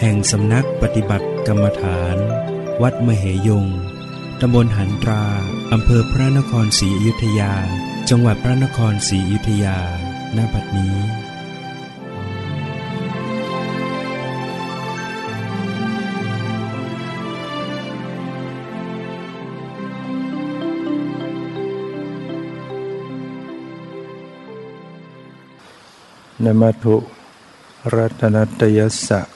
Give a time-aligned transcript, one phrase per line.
[0.00, 2.16] แห่งสำนักปฏิบัติกรรมฐาน
[2.82, 3.66] วัดมเหยง
[4.40, 5.24] ตำบลหันตรา
[5.72, 7.54] อำเภอพระนครศรีอยุธยา
[8.08, 9.78] จังหวัดพระนครศรีอยุธยา
[10.36, 10.96] ณบัดนี้
[26.44, 26.96] นมัตุ
[27.94, 29.35] รัตนตยสะ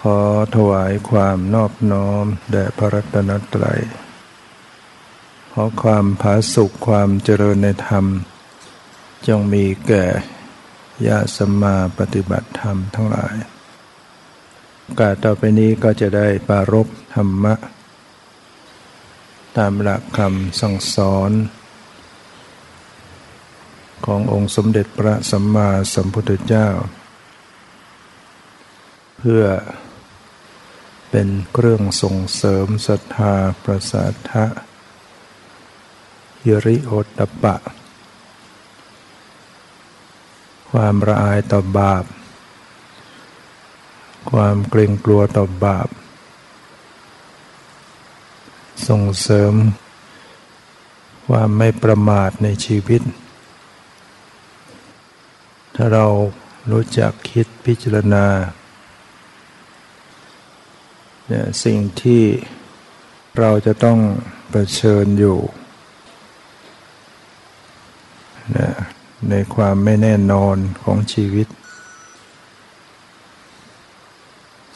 [0.00, 0.18] ขอ
[0.56, 3.80] ถวายความนอบน้อมแด่พระรัตนตรัย
[5.52, 8.04] ขอความผาสุขความเจริญในธรรม
[9.26, 10.04] จงมีแก่
[11.06, 13.36] ญาสมมาปฏิบัติธรรมทั้งหลาย
[14.98, 17.54] กาต่อไปนี้ก็จะได้ปารบธรรมะ
[19.56, 21.30] ตามหลักคำสั่งสอน
[24.06, 26.68] ขององค์สมเด็จพระสัมมาสัมพุทธเจ้า
[29.18, 29.44] เพื่อ
[31.10, 34.44] เป็นเครื่องส่งเสริมศรัทธาประสาทะ
[36.48, 37.56] ยริโอตปะ
[40.70, 42.04] ความระอายต่อบาป
[44.30, 45.88] ความเกรงกลัวต่อบาป
[48.88, 49.54] ส่งเสริม
[51.28, 53.02] ความไม่ประมาทในชีวิต
[55.74, 56.06] ถ้าเรา
[56.70, 58.26] รู้จักคิดพิจารณา
[61.28, 62.22] เนี่ยสิ่งที่
[63.38, 63.98] เราจะต้อง
[64.50, 65.38] เผชิญอยู่
[68.56, 68.70] นะ
[69.30, 71.48] ในความไม่แน่นอนของชีวิต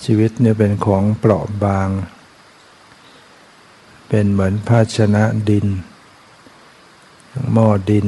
[0.04, 1.88] ชีวิตเนี่ยเป็นของเปราะบาง
[4.08, 5.66] เป็นเหมือนภาชนะดิน
[7.52, 8.06] หม้อดิน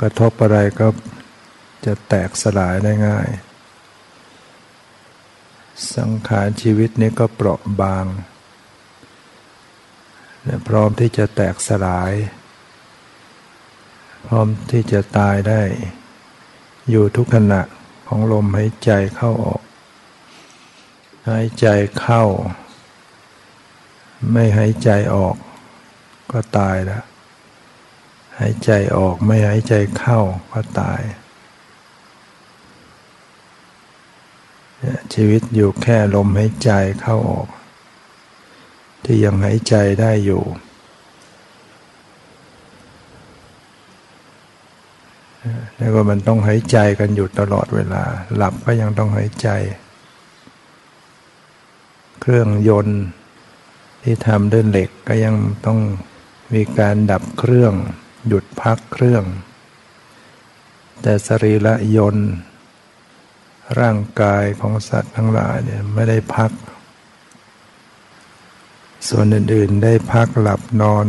[0.00, 0.88] กระทบอะไรก็
[1.84, 3.28] จะแตกสลายได้ง่าย
[5.96, 8.04] สังขารชีวิตนี้ก็เปราะบาง
[10.68, 12.12] พร้อมที่จะแตกสลาย
[14.26, 15.62] พร้อมที่จะตายได้
[16.90, 17.60] อยู่ทุกขณะ
[18.06, 19.62] ของลมหายใจเข้าออก
[21.28, 21.66] หายใจ
[22.00, 22.24] เข้า
[24.32, 25.36] ไม่หายใจออก
[26.32, 27.04] ก็ตายแล้ว
[28.38, 30.20] หายใจออกไม่หายใจเข้า
[30.52, 31.00] ก็ตาย
[35.14, 36.70] ชีวิตอยู่แค่ลมหายใจ
[37.00, 37.48] เข้าออก
[39.04, 40.42] ที่ยังหายใจได้อยู่
[45.76, 48.04] แล้วก็มันต้องหายใจกันอยู่ตลอดเวลา
[48.36, 49.48] หลับก็ยังต้องหายใจ
[52.20, 53.00] เครื่องยนต์
[54.02, 55.34] ที่ทำด้วยเหล็กก็ยัง
[55.66, 55.78] ต้อง
[56.54, 57.74] มีการดับเครื่อง
[58.26, 59.24] หยุดพักเครื่อง
[61.02, 62.30] แต่สรีระยนต์
[63.78, 66.50] ร่างกายของสัตว์ทั้งหลายเนี่ยไม่ได้พัก
[69.08, 71.06] ส่วนอื่นๆได้พักหลับนอน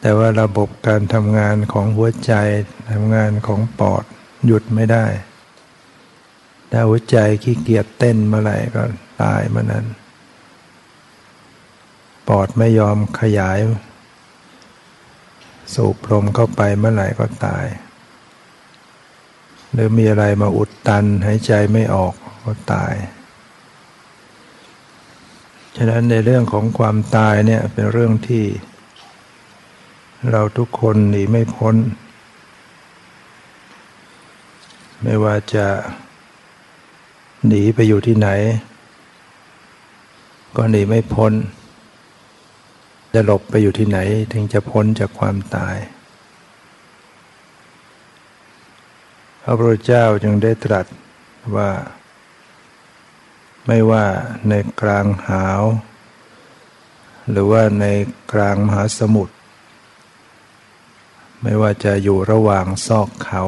[0.00, 2.34] แต่ว่าระบบการทำงานของหัวใจ
[2.92, 4.04] ทำงานของปอด
[4.46, 5.06] หยุดไม่ได้
[6.70, 8.82] ถ้าหัวใจขี้เกียจเต้นเมื่อไหร่ก็
[9.22, 9.86] ตายเมื่อนั้น
[12.28, 13.58] ปอดไม่ยอมขยาย
[15.74, 17.64] สูบลมเข้าไปเมื่อไหร่ก็ตาย
[19.72, 22.14] หรือมีอะไรมาอุดตันหายใจไม่ออก
[22.44, 22.94] ก็ตาย
[25.76, 28.44] ฉะนั้นในเรื่องของความตายเนี่ยเป็นเรื่องที่
[30.30, 31.76] เราทุกคนหนีไม่พ้น
[35.02, 35.66] ไม่ว่าจะ
[37.46, 38.28] หนีไปอยู่ที่ไหน
[40.56, 41.32] ก็หนีไม่พ้น
[43.14, 43.98] จะหลบไปอยู่ที่ไหน
[44.32, 45.76] ถึงจะพ้นจากความตาย
[49.44, 50.86] พระพุทธเจ้าจึงได้ตรัส
[51.56, 51.70] ว่า
[53.66, 54.04] ไม่ว่า
[54.48, 55.62] ในกลางหาว
[57.30, 57.86] หรือว่าใน
[58.32, 59.34] กลางมหาสมุทร
[61.42, 63.44] ไม่ว่าจะอยู่ระหว่างซอกเขา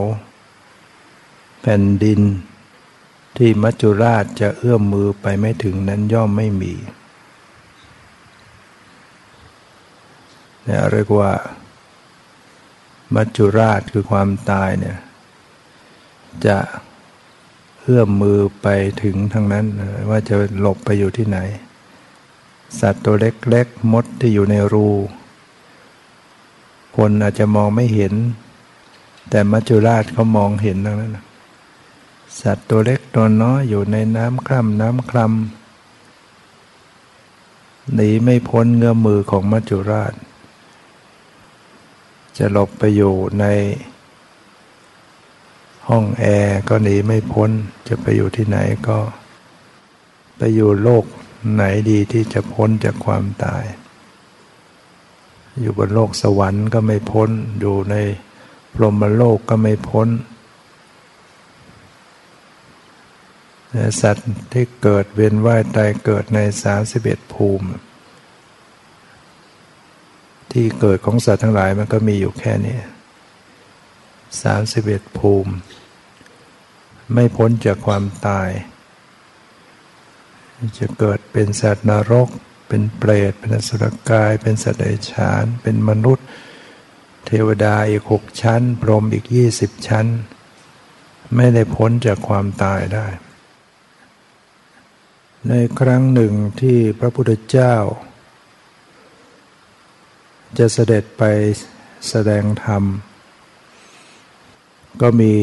[1.61, 2.21] แผ่นดิน
[3.37, 6.75] ที่มัจจุราชจะเอื้อมมือไปไม่ถึงนั้นย่อมไม่มี
[10.65, 11.33] เนี่ยเรียกว่า
[13.15, 14.99] มัจจุราชคือความตายเนี่ย
[16.47, 16.59] จะ
[17.83, 18.69] เอื้อมมือไป
[19.03, 19.67] ถึงทางนั้น
[20.11, 21.39] ว่าจะหลบไปอยู่ที่ไหน
[22.81, 24.89] สัตว์ตัวเล็กๆ มดที่อยู่ในรู
[26.97, 28.15] คนอาจจะมองไม่เห็น
[29.31, 31.19] แต่มัจจุราชเขามองเห็นทั้งนั้น
[32.41, 35.29] สัตว์ตัวเล็กตัวน้อยอยู่ในน้ำคร่ำน้ำคลำ
[37.95, 40.15] หนีไม่พ้นเงื้อมือของมัจจุราช
[42.37, 43.45] จะหลบไปอยู่ใน
[45.89, 47.51] ห้องแอร์ก็หนีไม่พ้น
[47.89, 48.59] จะไปอยู่ที่ไหน
[48.89, 48.99] ก็
[50.37, 51.05] ไปอยู่โลก
[51.55, 53.65] ไหนดีที่จะพ้นจากความตาย
[55.61, 57.97] อยู่บนโลกสวรรค์ก็ไม่พ้น อยู่ใน
[58.75, 60.09] พรหมโลกก็ไม่พ้น
[64.01, 67.67] สัตว์ที่เกิดเวียนว่ายตายเกิดในสาสิบเอ็ดภูมิ
[70.53, 72.77] ที่เกิดของสัตว์ทั้งหลายมันก็มีอยู่แค่นี้
[74.43, 75.53] สามสิบเอ็ดภูมิ
[77.13, 78.51] ไม่พ้นจากความตาย
[80.79, 82.29] จะเกิดเป็นสัตว์นรก
[82.69, 86.27] เป็นเปรต เป็นสุรกาย เป็นสัตว์เดรัจฉาน เป็นมนุษย์
[87.27, 90.07] เทวดาอีกหกชั้น พรหมอีกยี่สิบชั้น
[91.37, 93.07] ไม่ได้พ้นจากความตายได้
[95.49, 97.77] ในครั้งหนึ่งที่พระพุทธเจ้า
[100.59, 101.23] จะเสด็จไป
[102.09, 102.83] แสดงธรรม
[105.01, 105.35] ก็มี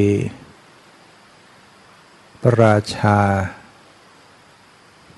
[2.42, 3.20] พระราชา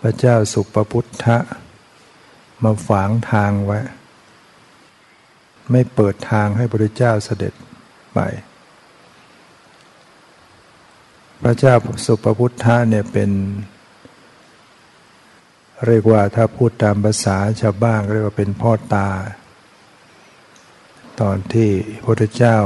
[0.02, 1.38] พระเจ้าสุปพุทธะ
[2.64, 3.80] มาฝางทางไว้
[5.72, 7.54] ไม่เปิดทางให้พระเจ้าเสด็จ
[8.14, 8.20] ไป
[11.44, 11.76] พระเจ้า
[12.06, 13.32] สุปพุทธะเนี่ยเป็น
[15.88, 19.10] เรียกว่าถ้าพูดตามภาษาชาวบ้านเรียกว่าเป็นพ่อตา
[21.22, 21.70] ตอนที่
[22.06, 22.58] พระเจ้า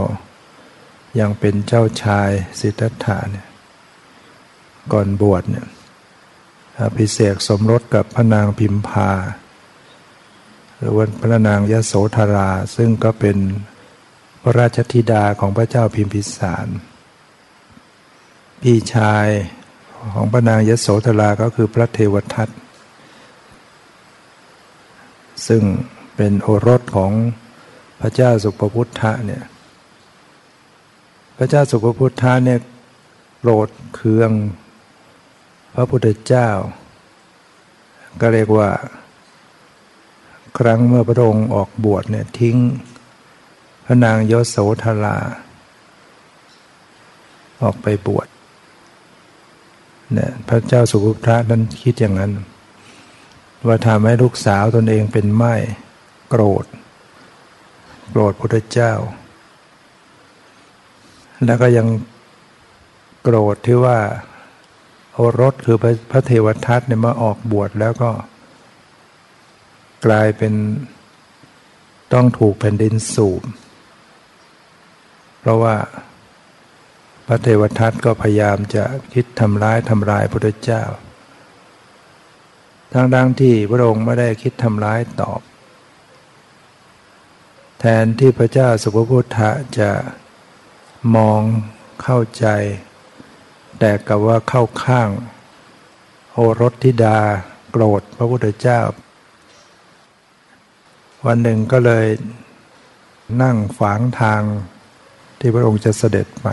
[1.20, 3.48] ยังเป็นเจ้าชายสิทธัตถะเนี่ย
[4.94, 5.68] ก่อนบวชเนี่ย
[6.98, 9.12] พิเศษสมรสกับพระนางพิมพา
[10.78, 13.38] หรือว่าพระนางยโสธรา ซึ่งก็เป็น
[14.42, 16.68] พระราชธิดาของพระเจ้าพิมพิสาร
[18.62, 19.28] พี่ชาย
[20.14, 22.50] ของพระนางยโสธราก็คือพระเทวทัต
[25.48, 25.64] ซึ่ง
[26.16, 27.12] เป็นโอรสของ
[28.00, 29.44] พระเจ้าสุปพุทธะเนี่ย
[31.38, 32.60] พระเจ้าสุภพุทธาเนี่ย
[33.40, 34.32] โกรธเคือง
[35.76, 36.50] พระพุทธเจ้า
[38.22, 38.70] ก็เรียกว่า
[40.58, 42.58] ครั้งเมื่อพระองค์ออกบวชเนี่ยทิ้ง
[43.86, 45.18] พระนางยศโสธรา
[47.62, 48.28] ออกไปบวช
[50.14, 52.32] เนี่ยพระเจ้าสุภุทธะนั้นคิดอย่างนั้น
[53.68, 55.54] ว่าทำให้ลูกสาวตนเองเป็นไม้
[56.30, 56.66] โกรธ
[58.10, 58.94] โกรธพระเจ้า
[61.46, 61.88] แล้วก็ยัง
[63.22, 64.00] โกรธที่ว่า
[65.14, 65.78] โอรสคือ
[66.12, 68.12] พระเทวทัตเนี่ยมาออกบวชแล้วก็
[70.06, 70.54] กลายเป็น
[72.14, 73.44] ต้องถูกแผ่นดินสูบ
[75.40, 75.76] เพราะว่า
[77.28, 80.84] พระเทวทัตก็พยายามจะคิดทำร้ายทำลายพระเจ้า
[82.94, 85.42] ทั้งดังที่พระองค์ไม่ได้คิดทำร้ายตอบ
[87.80, 89.90] แทนที่พระเจ้าสุภพุทธะจะ
[91.16, 91.42] มอง
[92.02, 92.48] เข้าใจ
[93.80, 95.10] แต่กับว่าเข้าข้าง
[96.32, 97.20] โอรสธิดา
[97.72, 98.82] โกรธพระพุทธเจ้า
[101.26, 102.08] วันหนึ่งก็เลย
[103.42, 104.42] นั่งฝางทาง
[105.40, 106.48] ที่พระองค์จะเสด็จไป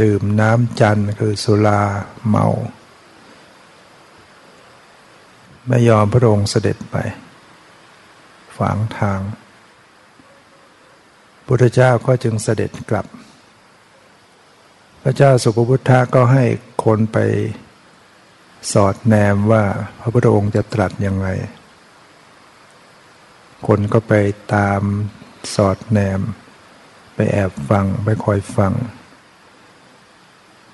[0.00, 1.82] ดื่มน้ำจันทร์คือสุรา
[2.28, 2.46] เมา
[5.68, 6.96] ไม่ยอมพระองค์เสด็จไป
[8.58, 9.20] ฝางทาง
[11.46, 13.06] พุทธเจ้าก็จึงเสด็จกลับ
[15.02, 16.44] พระเจ้าสุภพุทธะก็ให้
[16.84, 17.18] คนไป
[18.72, 19.64] สอดแนมว่า
[20.00, 21.28] พระพุทธองค์จะตรัสยังไง
[23.66, 24.12] คนก็ไป
[24.54, 24.80] ตาม
[25.54, 26.20] สอดแนม
[27.14, 28.72] ไปแอบฟัง ไปคอยฟัง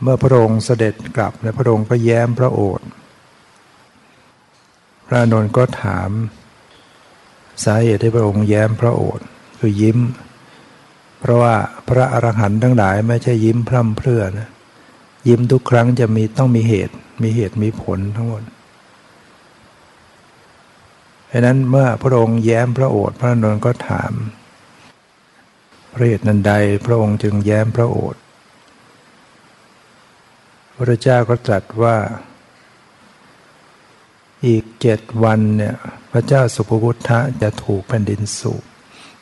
[0.03, 2.87] เมื่อพระองค์เสด็จกลับและพระองค์ก็แย้มพระโอษฐ์
[5.07, 6.11] พระนนท์ก็ถาม
[7.65, 9.27] สาเหตุที่พระองค์แย้มพระโอษฐ์
[9.59, 9.99] คือยิ้ม
[11.21, 11.55] เพราะว่า
[11.89, 14.51] พระอรหันต์ทั้งหลายไม่ใช่ยิ้มพร่ำเพรื่อนะ
[15.29, 18.43] ยิ้มทุกครั้งจะมีต้องมีเหตุ มีเหตุมีผลทั้งหมด
[21.27, 24.13] เพราะนั้นเมื่อพระองค์แย้มพระโอษฐ์พระนนท์ก็ถาม
[25.93, 26.53] พระเหตุนันใด
[26.87, 28.23] พระองค์จึงแย้มพระโอษฐ์
[30.77, 31.97] พระเจ้าก็ตรัสว่า
[34.47, 35.77] อีกเจ็ดวันเนี่ย
[36.13, 38.65] พระเจ้าสุภพุทธะจะถูกแผ่นดินสูบ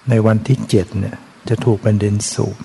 [0.09, 1.17] ในวันที่เจ็ดเนี่ย
[1.49, 2.57] จะถูกแผ่นดินสูบ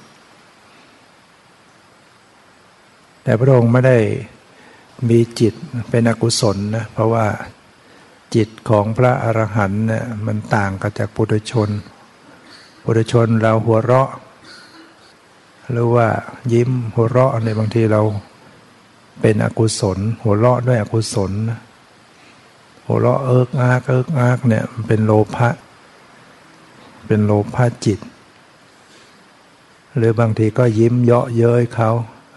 [3.23, 3.97] แต่พระองค์ไม่ได้
[5.09, 5.53] มีจิต
[5.89, 7.25] เป็นอกุศลนะเพราะว่า
[8.35, 11.69] จิตของพระอรหันต์เนี่ยมันต่างกับจากปุถุชน
[12.83, 14.09] ปุถุชนเราหัวเราะ
[15.71, 16.07] หรือว่า
[16.53, 18.01] ยิ้มหัวเราะในบางทีเรา
[19.21, 21.31] เป็นอกุศล หัวเราะด้วยอกุศล
[22.85, 25.49] หัวเราะเอิกอากเอิกอากเนี่ยเป็นโลภะ
[27.07, 27.99] เป็นโลภะจิต
[29.97, 31.89] หรือบางทีก็ยิ้มเยาะเย้ยเขา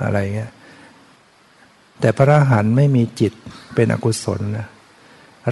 [0.02, 0.52] อะไรเงี้ย
[2.00, 3.32] แต่พระอรหันต์ไม่มีจิต
[3.74, 4.66] เป็นอกุศลนะ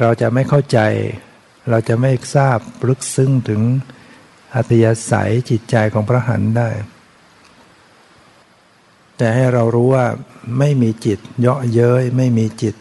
[0.01, 0.79] เราจะไม่เข้าใจ
[1.71, 2.59] เราจะไม่ทราบ
[2.89, 3.61] ลึกซึ้งถึง
[4.55, 6.69] อัตยาศัยจิตใจของพระหันได้
[9.17, 10.07] แต่ให้เรารู้ว่า
[10.59, 12.75] ไม่มีจิตเยาะเย้ยไม่มีจิต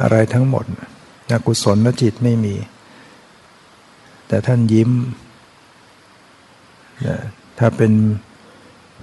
[0.00, 0.64] อะไรทั้งหมด
[1.32, 2.54] อกุศลและจิตไม่มี
[4.28, 4.90] แต่ท่านยิ้ม
[7.58, 7.92] ถ้าเป็น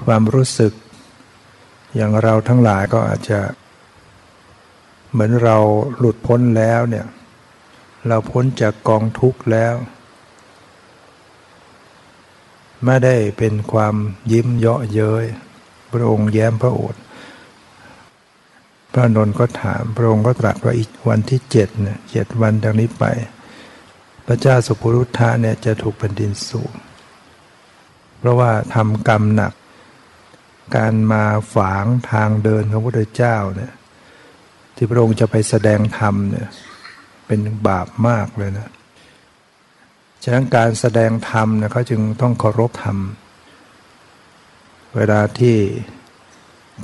[0.06, 0.74] ความรู้สึก
[1.96, 3.40] อย่างเราทั้งหลายก็อาจจะ
[5.12, 5.58] เหมือนเรา
[5.98, 7.06] หลุดพ้นแล้วเนี่ย
[8.08, 9.76] เราพ้นจากกองทุกข์แล้ว
[12.86, 13.96] ไม่ได้เป็นความ
[14.32, 15.26] ยิ้มเยาะเย้ย
[15.94, 17.02] พระองค์แย้มพระโอษฐ์
[18.94, 23.04] พระนนท์ก็ถามพระองค์ก็ตรัสว่าอีกวันที่เจ็ดเนี่ยเจ็ดวันจากนี้ไป
[24.26, 26.74] พระเจ้าสุภรุทธะเนี่ยจะถูกแผ่นดินสูบ
[28.20, 29.54] เพราะว่าทำกรรมหนัก
[30.76, 31.24] การมา
[31.56, 33.74] ฝางทางเดินของพระพุทธเจ้าเนี่ย
[34.76, 36.48] ที่พระองค์จะไปแสดงธรรมเนี่ย
[37.28, 38.72] เป็นบาปมากเลยนะ
[40.24, 42.98] ฉะนั้นการแสดงธรรมเนะเขาจึงต้องเคารพธรรม
[44.96, 45.58] เวลาที่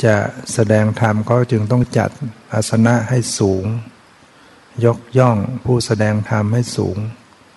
[0.05, 0.15] จะ
[0.53, 2.09] แสดงธรรมเขาจึงต้องจัด
[2.53, 3.65] อาสนะให้สูง
[4.85, 6.97] ยกย่องผู้แสดงธรรมให้สูง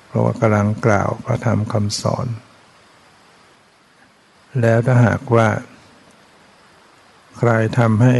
[0.06, 2.26] เพราะว่ากำลังกล่าวพระธรรมคำสอน
[4.60, 5.49] แล้วถ้าหากว่า
[7.42, 8.16] ใครทำให้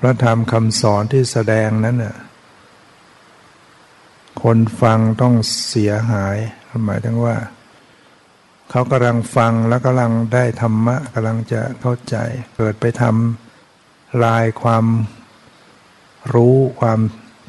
[0.00, 2.16] พระธรรมคำสอนที่แสดงนั้นน่ะ
[4.42, 5.34] คนฟังต้อง
[5.68, 6.36] เสียหาย
[6.84, 7.36] หมายถึงว่า
[8.70, 12.16] เขากำลังฟังแล้วกำลังได้ธรรมะกำลังจะเข้าใจ
[12.56, 14.84] เกิดไปทำลายความ
[16.34, 17.00] รู้ความ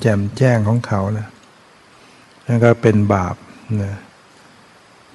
[0.02, 1.28] แจ่มแจ้งของเขานะ
[2.46, 3.36] นั่นก็เป็นบาป
[3.84, 3.94] นะ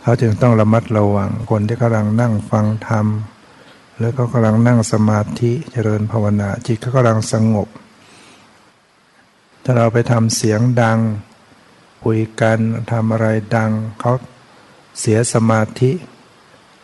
[0.02, 3.06] เขาจึงต้องระมัดระวังคนที่กำลังนั่งฟังธรรม
[4.00, 7.68] แล้วก็กำลังนั่งสมาธิเจริญภาวนา จิตเขากำลังสงบ
[9.64, 10.98] ถ้าเราไปทำเสียงดัง
[12.04, 12.58] คุยกัน
[12.92, 13.70] ทำอะไรดัง
[14.00, 14.12] เขา
[15.00, 15.92] เสียสมาธิ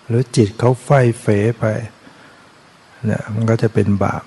[0.07, 0.89] หรือจิตเขาไฟ
[1.21, 1.27] เฟ
[1.59, 1.65] ไป
[3.05, 4.23] เนี่ยมันก็จะเป็นบาป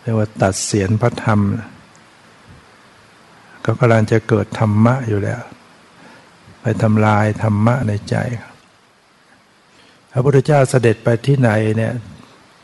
[0.00, 1.40] เรียกว่าตัดเสียนพระธรรม
[3.64, 5.40] ก็กำลังจะเกิดธรรมะอยู่แล้ว
[6.60, 8.55] ไปทำลายธรรมะในใจพร
[10.16, 11.94] ระพุทธเจ้าเสด็จไปที่ไหนเนี่ย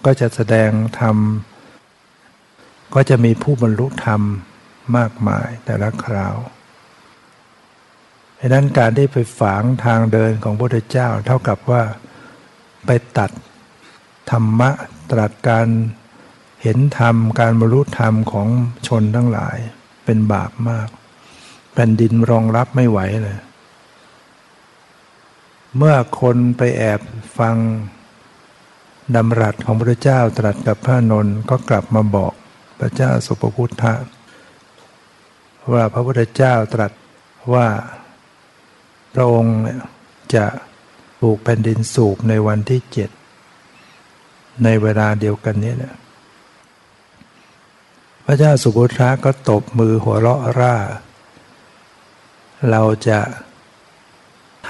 [0.04, 1.16] ก็จะแสดงธรรม
[2.94, 4.20] ก็จะมีผู้บรรลุธรรม
[4.96, 6.36] มากมายแต่ละคราว
[8.38, 11.82] ดังนั้นการที่ไปฝังทางเดินของพระพุทธเจ้าเท่ากับว่า
[12.86, 13.30] ไปตัด
[14.30, 14.70] ธรรมะ
[15.10, 15.66] ตรัสการ
[16.62, 18.48] เห็นธรรมการบรรลุธรรมของ
[18.86, 19.56] ชนทั้งหลาย
[20.04, 20.88] เป็นบาปมาก
[21.72, 23.38] แผ่นดินรองรับไม่ไหวเลย
[25.76, 27.00] เมื่อคนไปแอบ
[27.38, 27.56] ฟัง
[29.14, 32.32] ดำรัสของพระเจ้าตรัสกับพระนนท์ก็กลับมาบอก
[32.80, 33.94] พระเจ้าสุภพุทธะ
[35.72, 36.92] ว่าพระพุทธเจ้าตรัส
[37.52, 37.68] ว่า
[39.14, 39.58] พระองค์
[40.34, 40.46] จะ
[41.20, 43.10] ถูกแผ่นดินสูบในวันที่เจ็ด
[44.64, 45.94] ในเวลาเดียวกันนี้นะ
[48.26, 50.76] พระเจ้าสุโธทธะก็ตบมือหัวเราะร่า
[52.70, 53.20] เราจะ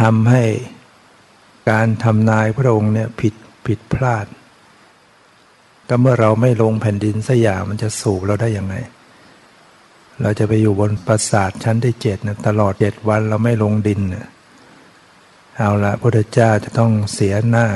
[0.01, 0.43] ทำให้
[1.71, 3.35] การทำนายพระองค์เนี่ยผิด
[3.67, 4.27] ผิดพลาด
[5.89, 8.75] ก็เมื่อเราไม่ลงแผ่นดินสยามมันจะสูบเราได้ยังไง
[10.23, 14.29] เราจะไปอยู่บนปราสาทชั้นที่เจ็ดนะตลอดเจ็ดวันเราไม่ลงดินนะ
[15.57, 17.67] เอาละพระเจ้าจะต้องเสียหน้า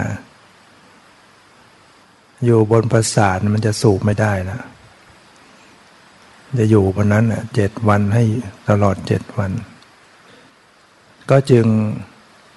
[2.44, 4.58] อยู่บนปราสาทมันจะสูบไม่ได้ละ
[6.58, 7.24] จะอยู่บนนั้น
[7.54, 8.24] เจ็ดวันให้
[8.68, 9.52] ตลอดเจ็ดวัน
[11.30, 11.66] ก็จึง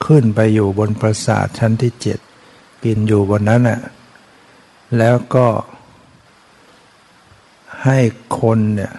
[0.05, 2.19] ขึ้นไปอยู่บนปราสาทชั้นที่เจ็ด
[2.83, 3.79] กินอยู่บนนั้นน่ะ
[4.97, 5.47] แล้วก็
[7.83, 7.97] ให้
[8.39, 8.93] คนเนี่ย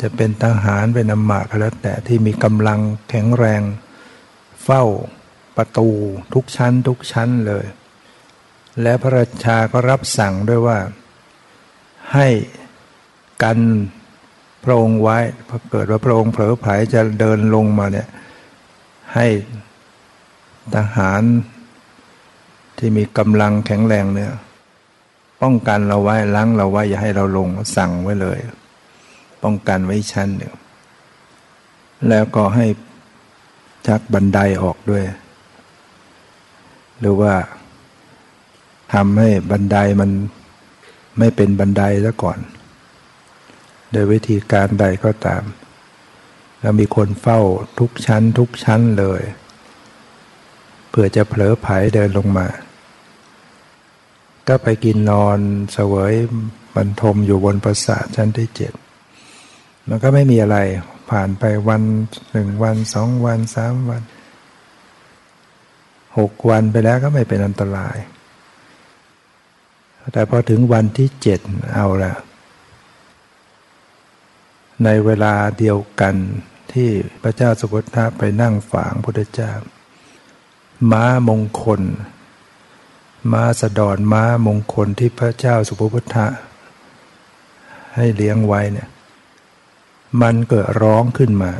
[0.00, 3.62] จะเป็นทหารเป็นอมาตย์ก็แล้วแต่ที่มีกำลังแข็งแรง
[4.64, 4.84] เฝ้า
[5.56, 5.88] ประตู
[6.34, 7.64] ทุกชั้นทุกชั้นเลย
[8.82, 10.78] และพระราชาก็รับสั่งด้วยว่า
[12.14, 12.28] ให้
[13.42, 13.58] กัน
[14.64, 18.08] พระองค์ไว้พอเกิดว่าพระองค์เผลอไผจะเดินลงมาเนี่ย
[19.14, 19.26] ให้
[20.74, 21.22] ทหาร
[22.78, 24.32] ที่มีกำลังแข็งแรงเนี่ย
[25.42, 28.38] ป้องกันเราไว้ล้างเราไว้อย่าให้เราลงสั่งไว้เลย
[29.42, 30.54] ป้องกันไว้ชั้นหนึ่ง
[32.08, 32.66] แล้วก็ให้
[33.86, 35.04] ชักบันไดออกด้วย
[37.00, 37.34] หรือว่า
[38.94, 40.10] ทำให้บันไดมัน
[41.18, 42.38] ไม่เป็นบันไดซะก่อน
[43.92, 45.42] โดยวิธีการใดก็ตาม
[46.60, 47.40] แล้วมีคนเฝ้า
[47.78, 49.22] ทุกชั้นทุกชั้นเลย
[50.96, 52.48] เพื่อจะเผลอไผเดินลงมา
[54.48, 55.38] ก็ไปกินนอน
[55.72, 56.14] เสวย
[56.76, 58.72] บรรทมอยู่บนปราสาทชั้นที่เจ็ด
[59.88, 60.58] มันก็ไม่มีอะไร
[61.10, 61.82] ผ่านไปวัน
[62.30, 64.02] หนึ่งวันสองวันสามวัน
[66.18, 67.96] หกวันไปแล้วก็ไม่เป็นอันตราย
[70.12, 71.40] แต่พอถึงวันที่เจ็ด
[71.74, 72.14] เอาละ
[74.84, 76.14] ในเวลาเดียวกัน
[76.72, 76.88] ที่
[77.22, 79.52] พระเจ้าสุคตะไปนั่งฝางพุทธเจ้า
[80.92, 81.82] ม้ามงคล
[83.32, 86.26] ม้าสะดอนม้ามงคลที่พระเจ้าสุภพุทธะ
[87.94, 88.88] ให้เลี้ยงไว้เนี่ย
[90.22, 91.52] มันเกิดร้องขึ้นมา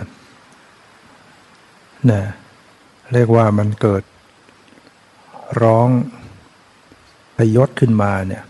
[2.10, 2.22] นะ
[3.12, 4.02] เรียกว่ามันเกิด
[5.62, 5.88] ร้อง
[7.36, 8.44] พยศขึ้นมาเนี่ย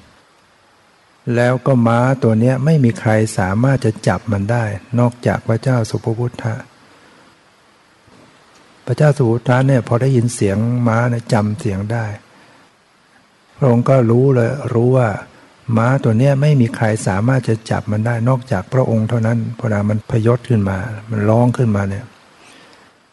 [1.34, 4.64] แล้วก็ม้าตัวนี้ไม่มีใครสามารถจะจับมันได้
[4.98, 6.54] นอกจากพระเจ้าสุภพุทธะ
[8.86, 12.06] พระเจ้าสุภพุทธะเนี่ยพอได้ยินเสียงม้าเนี่ยจำเสียงได้
[13.56, 15.08] พระองค์ก็รู้เลยรู้ว่า
[15.76, 20.78] ม้าตัวเนี้ยไม่มีใครสามารถจะจับมันได้นอกจากพระองค์เท่านั้นพอดามันพยศขึ้นมา
[21.10, 22.04] มันร้องขึ้นมาเนี่ย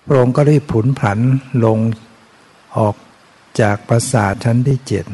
[0.06, 1.20] พระองค์ก็รีบผุนผัน
[1.66, 1.78] ลง
[2.78, 2.96] ออก
[3.62, 5.06] จากปราสาทชั้นที่เจ็ด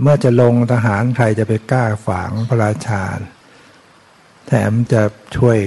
[0.00, 3.02] เมื่อจะลงทหารใครจะไปกล้าฝางพระราชา
[4.46, 5.02] แถมจะ
[5.36, 5.58] ช่วย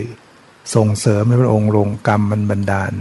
[0.75, 2.93] ส่งเสริมให้พระองค์ลงกรรมมันบันดาล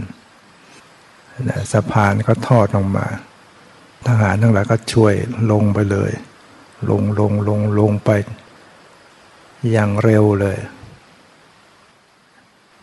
[1.71, 3.07] สะพานก็ทอดลงมา
[4.07, 5.13] ทหารทั้งหลายก็ช่วย
[5.51, 6.11] ลงไปเลย
[6.89, 8.09] ลงลงลงลงไป
[9.71, 10.57] อย่างเร็วเลย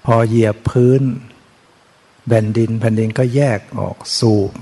[0.04, 1.02] พอเหยียบพื้น
[2.28, 4.52] แผ่นดินแผ่นดินก็แยกออกสูบ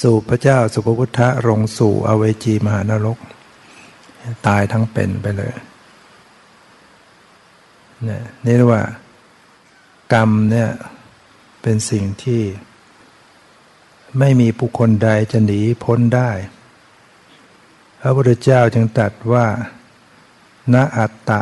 [0.00, 3.18] สูบพระเจ้าสุภพุทธะลงสู่อเวจีมหานรก
[4.46, 5.52] ตายทั้งเป็นไปเลย
[8.08, 8.82] นี่นี่เรียกว่า
[10.14, 10.70] กรรมเนี่ย
[11.62, 12.42] เป็นสิ่งที่
[14.18, 16.30] ไม่มีบุคคลใดจะหนีพ้นได้
[18.00, 19.46] พระพุทธเจ้าจึงตรัสว่า
[20.74, 21.40] ณอัตตะ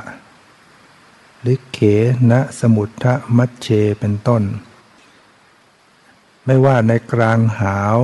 [1.46, 1.78] ลิเข
[2.30, 3.04] ณสมุทธ
[3.36, 3.68] มัชเช
[4.00, 4.42] เป็นต้น
[6.44, 7.96] ไม่ว่าในกลางหาว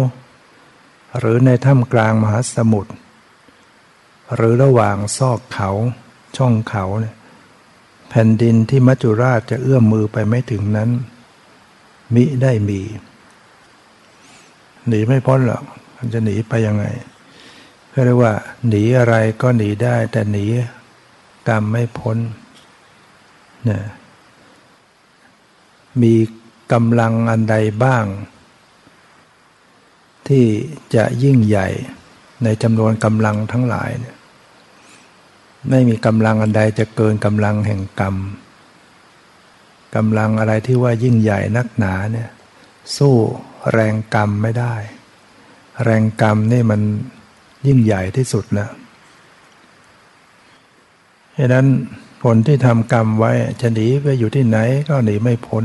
[1.18, 2.92] หรือในถ้ำกลางมหาสมุทร
[4.34, 5.70] หรือระหว่างซอกเขา
[6.36, 7.14] ช่องเขาเนี่ย
[8.10, 10.90] แผ่นดินที่มัจจุราชจะเอื้อมมือไปไม่ถึงนั้น
[12.14, 12.80] มิได้มี
[14.88, 15.62] หนีไม่พ้นหรอก
[15.96, 16.84] มันจะหนีไปยังไง
[18.04, 18.32] เรียกว่า
[18.68, 20.46] หนีอะไรก็หนีได้ แต่หนี
[21.48, 22.16] กรรมไม่พ้น
[23.64, 23.82] เนี่ย
[26.02, 26.14] มี
[26.72, 28.04] กำลังอันใดบ้าง
[30.28, 30.44] ที่
[30.94, 31.68] จะยิ่งใหญ่
[32.44, 34.16] ในจำนวนกำลังทั้งหลายเนี่ย
[35.68, 38.16] ไม่มีกำลังอันใดจะเกินกำลังแห่งกรรม
[39.96, 42.30] กำลังอะไรที่ว่ายิ่งใหญ่นักหนาเนี่ย
[42.96, 43.14] สู้
[43.72, 44.74] แรงกรรมไม่ได้
[45.84, 46.80] แรงกรรมนี่มัน
[47.66, 48.70] ยิ่งใหญ่ที่สุดแล้ว
[51.36, 51.66] ดังนั้น
[52.22, 55.64] ผลที่ทำกรรมไว้จะหนีไปอยู่ที่ไหนก็หนีไม่พ้น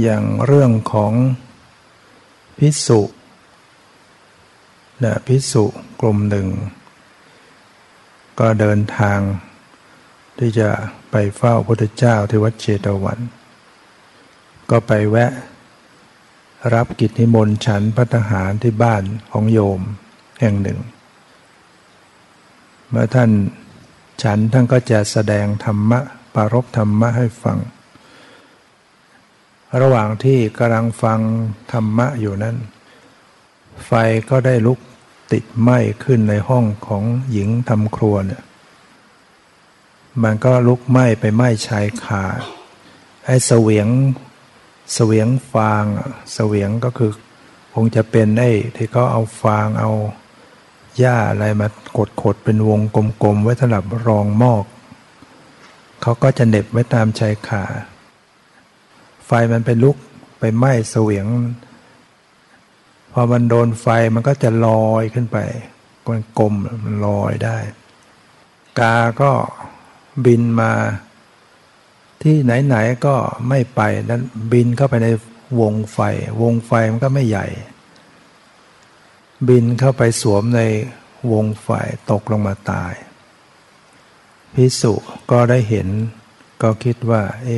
[0.00, 1.12] อย่างเรื่องของ
[2.58, 3.00] พิสุ
[5.04, 5.64] นะพิสุ
[6.00, 6.46] กลุ่มหนึ่ง
[8.40, 9.20] ก็เดินทาง
[10.38, 10.68] ที่จะ
[11.10, 13.18] ไปเฝ้าพระพุทธเจ้าที่วัดเชตวัน
[14.70, 15.32] ก็ไปแวะ
[16.74, 19.80] รับกิจนิมนต์ฉันพัฒหารที่บ้านของโยม
[20.40, 20.78] แห่งหนึ่ง
[22.88, 23.30] เมื่อท่าน
[24.22, 26.00] ฉันท่านก็จะแสดงธรรมะ
[26.34, 27.58] ปารบธรรมะให้ฟัง
[29.80, 31.20] ระหว่างที่กำลังฟัง
[31.72, 32.56] ธรรมะอยู่นั้น
[33.86, 33.92] ไฟ
[34.30, 34.78] ก็ได้ลุก
[35.32, 38.42] ติดไหม้ขึ้นในห้องของหญิงทำครัวเนี่ย
[40.22, 42.24] มันก็ลุกไหม้ไปไหม้ชายคา
[43.24, 43.88] ไอ้เสวียง
[44.92, 45.84] เสวียงฟาง
[46.32, 47.12] เสวียงก็คือ
[47.74, 49.90] คงจะเป็นไอ้ที่เขาเอาฟางเอา
[50.98, 52.80] หญ้าอะไรมากดขดเป็นวง
[53.22, 54.64] กลมๆไว้สำหรับรองมอก
[56.02, 57.64] เขาก็จะเน็บไว้ตามชายขา
[59.26, 59.96] ไฟมันไปลุก
[60.38, 61.26] ไปไหม้เสวียง
[63.12, 65.38] พอมันโดนไฟมันก็จะลอยขึ้นไป
[66.08, 67.58] มันกลมมันลอยได้
[68.78, 69.32] กาก็
[70.24, 70.72] บินมา
[72.22, 73.16] ที่ไหนๆก็
[73.48, 75.08] ไม่ไปนั้นบินเข้าไปใน
[75.60, 75.98] วงไฟ
[76.42, 77.46] วงไฟมันก็ไม่ใหญ่
[79.48, 80.60] บินเข้าไปสวมใน
[81.32, 81.68] วงไฟ
[82.10, 82.94] ตกลงมาตาย
[84.54, 84.94] พิสุ
[85.30, 85.88] ก็ได้เห็น
[86.62, 87.50] ก็คิดว่า เอ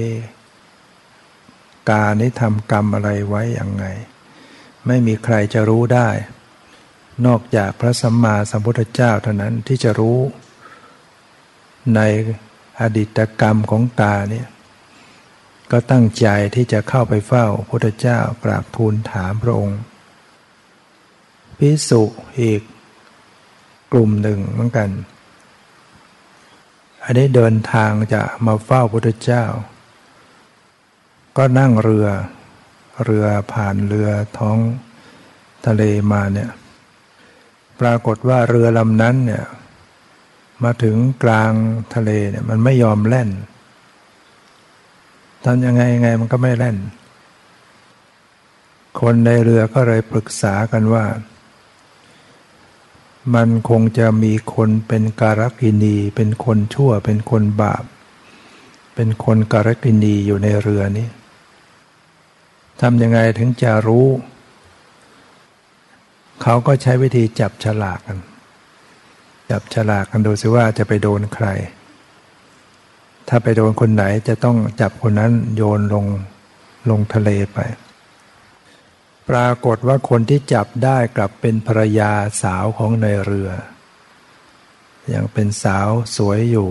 [1.88, 3.85] กานี้ทำกรรมอะไรไว้อย่างไง
[4.87, 6.09] ไม่มีใครจะรู้ได้
[7.27, 10.18] นอกจากพระสัมมาสัมพุทธเจ้าเท่านั้นที่จะรู้
[11.95, 12.01] ใน
[12.81, 14.49] อดีตกรรมของตาเนี่ย
[15.71, 19.81] ก็ตั้งใจที่จะเข้าไปเฝ้าพระพุทธเจ้ากราบทูลถามพระองค์
[21.59, 22.03] พิสุ
[22.40, 22.62] อีก
[23.92, 24.88] กลุ่มหนึ่งเหมือนกัน
[27.05, 29.45] อันนี้เดินทางจะมาเฝ้าพระพุทธเจ้า
[31.37, 32.09] ก็นั่งเรือ
[33.05, 34.59] เรือผ่านเรือท้อง
[35.67, 36.51] ทะเลมาเนี่ย
[37.81, 39.45] ปรากฏว่าเรือลำนั้นเนี่ย
[40.65, 41.53] มาถึงกลาง
[41.95, 43.31] ทะเลเนี่ย มันไม่ยอมแล่น
[45.45, 46.77] ทำยังไงยังไงมันก็ไม่แล่น
[49.01, 51.05] คนในเรือก็เลยปรึกษากันว่า
[53.35, 57.85] มันคงจะมีคนเป็นการกินี เป็นคนชั่ว เป็นคนบาป
[58.95, 61.09] เป็นคนการกินีอยู่ในเรือนี้
[62.83, 64.07] ทำยังไงถึงจะรู้
[66.42, 68.18] เขาก็ใช้วิธีจับฉลากกัน
[69.51, 71.47] จับฉลากกันดูสิว่าจะไปโดนใคร
[73.29, 76.07] ถ้าไปโดนคนไหนจะต้องจับคนนั้นโยนลง
[76.90, 77.59] ลงทะเลไป
[79.29, 83.51] ปรากฏว่าคนที่จับได้กลับเป็นภรรยาสาวของในเรือ
[85.14, 86.71] ยังเป็นสาวสวยอยู่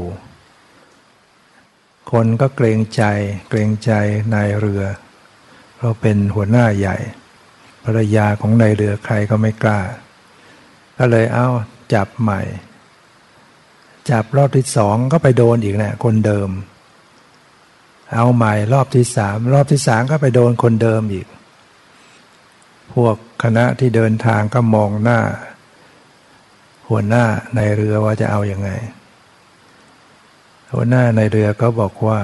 [2.12, 3.04] คนก็เกรงใจ
[3.50, 3.92] เกรงใจ
[4.34, 4.84] นายเรือ
[5.84, 6.98] เราเป็นหัวหน้าใหญ่
[7.86, 9.80] ภรรยาของนายเรือใครก็ไม่กล้า
[10.98, 11.48] ก็เลยเอา
[11.94, 12.42] จับใหม่
[14.10, 16.50] จับรอบที่สองก็ไปโดนอีกนะคนเดิม
[18.14, 21.28] เอาใหม่รอบที่สามรอบที่สามก็ไปโดนคนเดิมอีก
[22.94, 25.20] พวกคณะที่เดินทางก็มองหน้า
[26.90, 28.70] หัวหน้าในเรือว่าจะเอาอยัางไง
[30.74, 32.20] หัวหน้าในเรือก็บอกว่า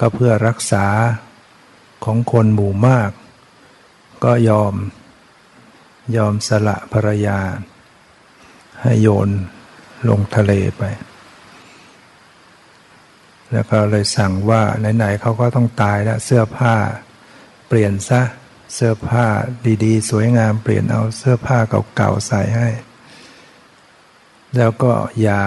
[0.00, 0.86] ก็เพื่อรักษา
[2.04, 3.10] ของคนหมู่มาก
[4.24, 4.74] ก็ยอม
[6.16, 7.40] ยอมสละภรรยา
[8.82, 9.28] ให้โยน
[10.08, 10.82] ลงทะเลไป
[13.52, 14.62] แล้วก็เลยสั่งว่า
[14.96, 16.74] ไหนๆเขาก็ต้องตายแล้วเสื้อผ้า
[17.68, 18.22] เปลี่ยนซะ
[18.74, 19.26] เสื้อผ้า
[19.84, 21.58] ดีๆ สวยงามเปลี่ยนเอาเสื้อผ้า
[21.96, 22.68] เก่าๆใส่ให้
[24.56, 25.42] แล้วก็อย่า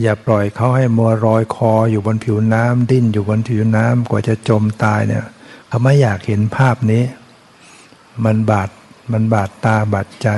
[0.00, 5.26] อย่าปล่อยเขาให้มัวรอยคออยู่บนผิวน้ำดิ้นอยู่บนผิวน้ำกว่าจะจมตายเนี่ย
[5.68, 7.04] เขาไม่อยากเห็นภาพนี้
[8.24, 8.70] มันบาด
[9.12, 10.28] มันบาดตาบาดใจ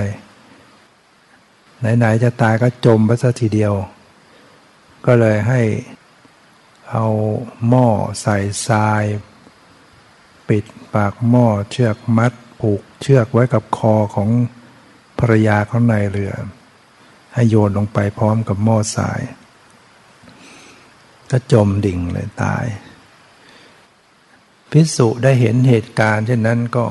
[1.96, 3.75] ไหนๆจะตายก็จมไปซะทีเดียว
[5.07, 5.61] ก็เลยให้
[6.90, 7.07] เอา
[7.68, 7.88] หม้อ
[8.22, 9.05] ใส่ทราย
[10.48, 14.31] ปิดปากหม้อเชือกมัด ผูกเชือกไว้กับคอของ
[15.18, 16.33] ภรรยาเขาในเรือ
[17.35, 19.20] ให้โยนลงไปพร้อมกับหม้อทราย
[21.32, 22.64] ก็จมดิ่งเลยตาย
[24.70, 26.86] พิสุได้เห็นเหตุการณ์เช่นนั้นก็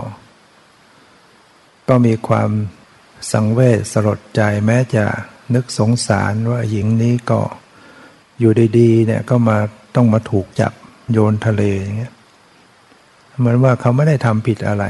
[1.89, 2.49] ก็มีความ
[3.31, 5.03] สังเวชสลดใจแม้จะ
[5.55, 7.41] นึกสงสารว่าหญิงนี้ก็
[8.39, 9.57] อยู่ดีๆเนี่ยก็มา
[9.95, 10.73] ต้องมาถูกจับ
[11.11, 12.13] โยนทะเลอย่างเงี้ย
[13.39, 14.85] เหมือนว่าเขาไม่ได้ทำผิดอะไร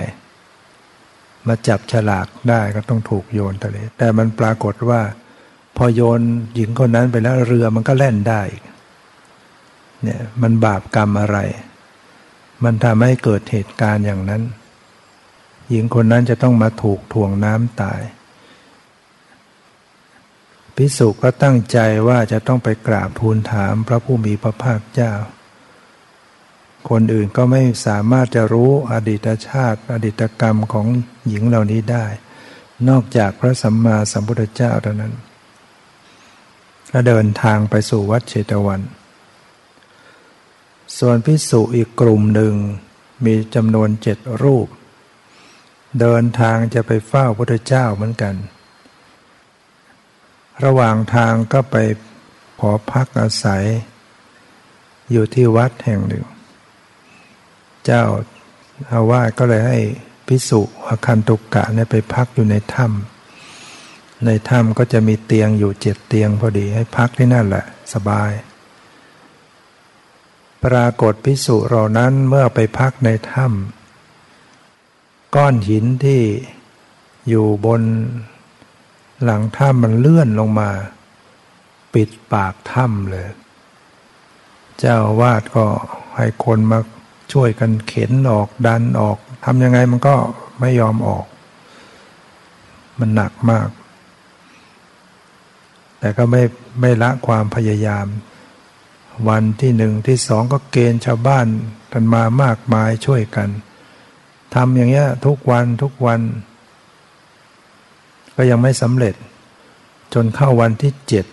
[1.47, 5.01] มาจับฉลากได้ก็ต้องถูกโยนทะเล แต่มันปรากฏว่า
[5.77, 6.21] พอโยน
[6.55, 8.41] หญิงคนนั้นไปแล้วเรือมันก็แล่นได้
[10.03, 11.37] เนี่ยมันบาปกรรมอะไร
[12.63, 14.43] มันทำให้เกิดเหตุการณ์อย่างนั้น
[15.69, 18.01] หญิงคนนั้นจะต้องมาถูกถ่วงน้ำตาย
[20.75, 25.13] พิสุก็ตั้งใจว่าจะต้องไปกราบทูลถามพระผู้มีพระภาคเจ้า
[26.89, 30.87] คนอื่นก็ไม่สามารถจะรู้อดีตชาติ อดีตกรรมของ
[31.29, 32.05] หญิงเหล่านี้ได้
[32.89, 35.13] นอกจากพระสัมมาสัมพุทธเจ้าเท่านั้น
[36.91, 38.81] ก็เดินทางไปสู่วัดเชตวัน
[41.03, 42.53] ส่วนพิสุอีกกลุ่มหนึ่ง
[43.25, 44.67] มีจำนวนเจ็ดรูป
[45.99, 48.35] เดินทางจะไปเฝ้าพระพุทธเจ้าเหมือนกัน
[50.63, 51.75] ระหว่างทางก็ไป
[52.59, 53.63] ขอพักอาศัย
[55.11, 56.25] อยู่ที่วัดแห่งหนึ่ง
[57.85, 58.03] เจ้า
[58.91, 59.79] อาวาสก็เลยให้
[60.27, 68.31] พิสุอคันตุกกะเนี่ยไปพักอยู่ในถ้ำในถ้ำก็จะมีเตียงอยู่เจ็ดเตียงพอดีให้พักที่นั่นแหละ สบาย
[70.63, 76.21] ปรากฏพิสุเหล่านั้นเมื่อไปพักในถ้ำก้อนหินที่
[77.30, 77.82] อยู่บน
[79.24, 80.69] หลังถ้ำมันเลื่อนลงมา
[81.93, 83.28] ปิดปากถ้ำเลย
[84.80, 85.65] เจ้าวาดก็
[86.15, 86.80] ให้คนมา
[87.34, 90.15] ช่วยกันเข็นออกดันออกทำยังไงมันก็
[90.60, 91.26] ไม่ยอมออก
[93.00, 93.69] มันหนักมาก
[96.00, 96.41] แต่ก็ไม่
[96.80, 98.06] ไม่ละความพยายาม
[99.27, 101.47] วันที่หนึ่งที่สองก็เกณฑ์ชาวบ้าน
[101.93, 103.49] กันมามากมายช่วยกัน
[104.55, 106.21] ทำอย่างเงี้ยทุกวันทุกวัน
[108.36, 109.15] ก็ยังไม่สำเร็จ
[110.13, 111.25] จนเข้าวันที่เจ็ด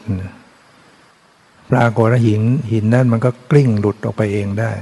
[1.71, 4.73] ปรากฏหินหินนั่นมันก็กลิ้งหลุดออกไปเองได้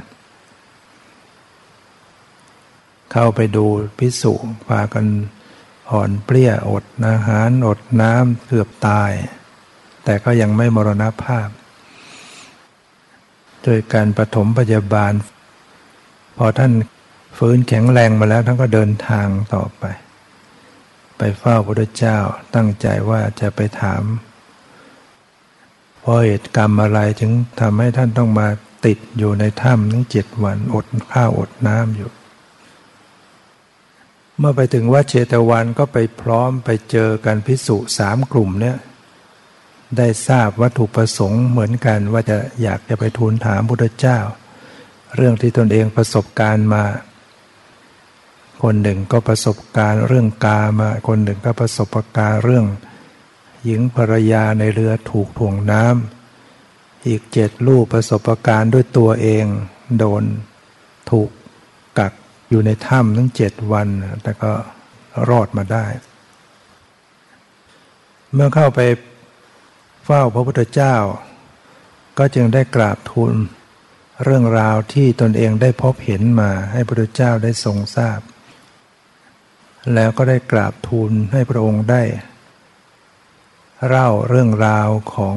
[3.13, 3.67] เข้าไปดู
[3.99, 4.33] พิสุ
[4.69, 5.07] พากัน
[5.91, 9.13] อ่อนเปรี้ยอดอาหารอดน้ำเกือบตาย
[10.05, 11.49] แต่ก็ยังไม่มรณภาพ
[13.67, 15.13] โดยการปฐมพยาบาล
[16.37, 16.73] พอท่าน
[17.39, 19.85] ฟื้นแข็งแรงมาแล้วท่านก็เดินทางต่อไป
[21.19, 22.19] ไปเฝ้าพระเจ้า
[22.55, 24.03] ตั้งใจว่าจะไปถาม
[25.99, 28.49] เพราะเหตุกรรมอะไรถึงทำให้ท่านต้องมา
[28.87, 32.11] ติดอยู่ในถ้ำทั้งเจ็ดวันอดข้าวอดน้ำอยู่
[34.39, 38.77] เมื่อไปถึงวัดเชตวันก็ไปพร้อมไปเจอกันพิสุสามกลุ่มเนี่ย
[39.97, 44.19] ได้ทราบวัตถุประสงค์เหมือนกันว่าจะอยากจะไปทูลถามพุทธเจ้า
[45.17, 46.85] เรื่องที่ตนเองประสบการณ์มา
[48.63, 52.67] คนหนึ่งก็ประสบการณ์เรื่องกามา คนหนึ่งก็ประสบการณ์เรื่อง
[53.65, 59.45] หญิงภรรยาในเรือถูกถ่วงน้ำอีกเจ็ดลูกประสบการณ์ด้วยตัวเอง
[59.99, 60.23] โดน
[61.11, 61.29] ถูก
[61.99, 62.13] กัก
[62.51, 63.89] อยู่ในถ้ำทั้งเจ็ดวัน
[64.23, 64.53] แต่ก็
[65.29, 65.87] รอดมาได้
[68.33, 68.81] เมื่อเข้าไป
[70.09, 70.97] เฝ้าพระพุทธเจ้า
[72.19, 73.35] ก็จึงได้กราบทูล
[74.25, 78.21] เรื่องราวที่ตนเองได้พบเห็นมาให้พระพุทธเจ้าได้ทรงทราบ
[79.95, 82.03] แล้วก็ได้กราบทูลให้พระองค์ได้
[83.87, 85.37] เล่าเรื่องราวของ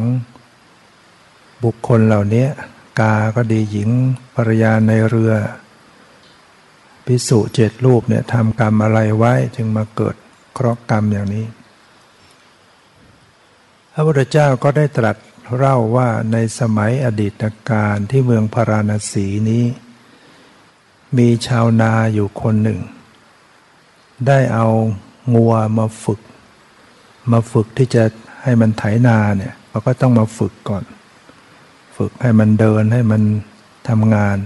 [1.64, 2.48] บุคคลเหล่านี้
[3.00, 3.90] กาก็ดีหญิง
[4.36, 5.34] ภรรยาในเรือ
[7.06, 10.16] พิสุเจ็ดรูปเนี่ยทำกรรมอะไรไว้จึงมาเกิด
[10.54, 11.46] เคราะห์กรรมอย่างนี้
[13.94, 15.18] พระพุทธเจ้าก็ได้ตรัส
[15.58, 19.64] เล่าว่าในสมัยอดีตการที่เมืองพาราณสีนี้
[21.18, 22.80] มีชาวนาอยู่คนหนึ่ง
[24.28, 24.68] ได้เอา
[25.36, 26.20] งัวมาฝึก
[27.32, 28.04] มาฝึกที่จะ
[28.44, 30.84] ให้มันไถนาเนี่ยเราก็ต้องมาฝึกก่อน
[31.98, 33.22] ฝึกให้มันเดินให้มัน
[33.90, 34.38] ทำงาน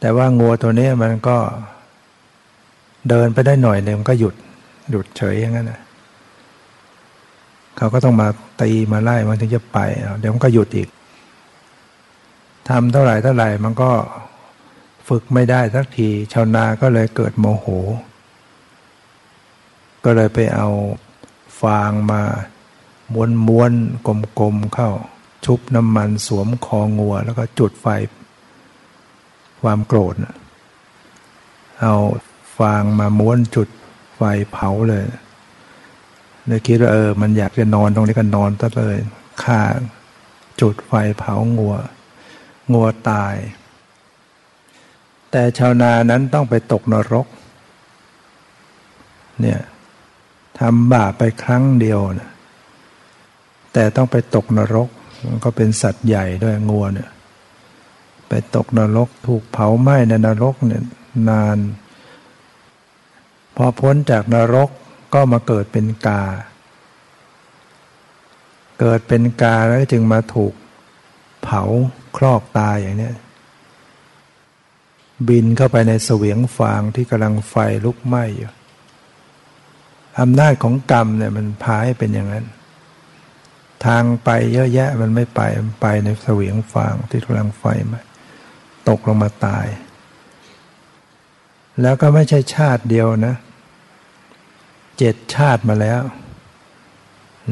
[0.00, 1.38] แต่ว่างัวตัวนี้มันก็
[3.08, 4.34] เดินไปได้หน่อยหนึ่งมันก็หยุด
[4.90, 5.80] หยุดเฉยอย่างนั้นนะ
[7.76, 8.28] เขาก็ต้องมา
[8.60, 9.78] ตีมาไล่มันถึงจะไป
[10.20, 10.88] เดี๋ยวมันก็หยุดอีก
[12.68, 13.90] ทำเท่าไหร่เท่าไหร่มันก็
[15.08, 17.66] ฝึกไม่ได้สักที ชาวนาก็เลยเกิดโมโห
[20.04, 20.68] ก็เลยไปเอา
[21.62, 22.22] ฟางมา
[23.12, 23.72] ม้วนม้วน
[24.06, 24.90] กลมๆเข้า
[25.44, 27.86] ชุบน้ำมันสวมคองัว แล้วก็จุดไฟ
[29.60, 30.14] ความโกรธ
[31.80, 31.94] เอา
[32.58, 33.68] ฟางมาม้วนจุด
[34.16, 35.02] ไฟเผาเลย
[36.46, 38.96] เลยคิดว่าเออ มันอยากจะนอนตรงนี้ก็นอนซะเลย
[39.42, 39.60] ฆ่า
[40.60, 41.76] จุดไฟเผางัว
[42.72, 43.34] งัวตาย
[45.30, 47.26] แต่ชาวนานั้นต้องไปตกนรก
[49.40, 49.60] เนี่ย
[50.58, 52.30] ทำบาปไปครั้งเดียวนะ
[53.72, 54.88] แต่ต้องไปตกนรก
[55.26, 57.10] มันก็เป็นสัตว์ใหญ่ด้วยงัวเนี่ย
[58.28, 60.82] ไปตกนรกถูกเผาไหม้ในนรกเนี่ย
[61.28, 61.58] นาน
[63.56, 64.70] พอพ้นจากนรก
[65.14, 66.22] ก็มาเกิดเป็นกา
[68.80, 70.52] เกิดเป็นกาแล้วจึงมาถูก
[71.42, 71.62] เผา
[72.16, 73.10] ครอบตายอย่างนี้
[75.28, 78.50] บินเข้าไปในเสวียงฟางที่กำลังไฟลุกไหม้อยู่
[80.20, 82.46] อำนาจของกรรมเนี่ยมันพาให้เป็นอย่างนั้น
[83.84, 87.96] ทางไปเยอะแยะมันไม่ไปมันไปในเสวียงฟางที่กำลังไฟไหม
[88.88, 89.66] ตกลงมาตาย
[91.82, 93.34] แล้วก็ไม่ใช่ชาติเดียวนะ
[95.04, 96.02] เจ็ดชาติมาแล้ว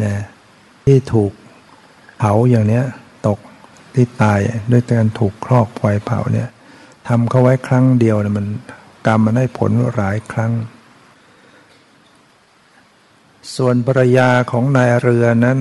[0.02, 0.14] นะ
[0.86, 1.32] ที่ถูก
[2.18, 2.84] เผาอย่างเนี้ย
[3.26, 3.38] ตก
[3.94, 4.40] ที่ตาย
[4.72, 6.48] ด้วยการถูกครอกไฟเผาเนี่ย
[7.08, 8.46] ทำเขาไว้ครั้งเดียวเนี่ยมัน
[9.06, 10.52] กรรมมันให้ผลหลายครั้ง
[13.56, 15.58] ส่วนภรรยาของนายเรือนั้น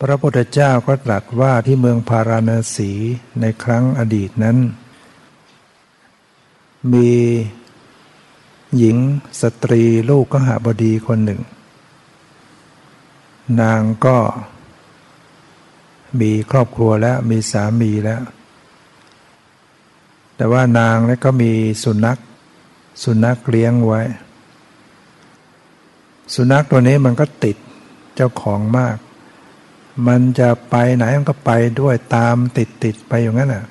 [0.00, 2.90] พระพุทธเจ้าก็ตรัสว่าที่เมืองพาราณสี
[3.40, 4.56] ในครั้งอดีตนั้น
[6.92, 7.12] มี
[8.76, 8.96] หญิง
[9.40, 11.40] สตรีลูกก็หาบดีคนหนึ่ง
[13.60, 14.18] นางก็
[16.20, 18.22] มีครอบครัวแล้วมีสามีแล้ว
[20.36, 21.52] แต่ว่านางนี่ก็มี
[21.84, 22.18] สุนัข
[23.02, 24.02] สุนัขเลี้ยงไว้
[26.34, 27.56] สุนัขตัวนี้มันก็ติด
[28.14, 28.96] เจ้าของมาก
[30.06, 31.50] มันจะไปไหนมันก็ไป
[31.80, 33.64] ด้วยตามติดติดไปอย่างนั้นอะ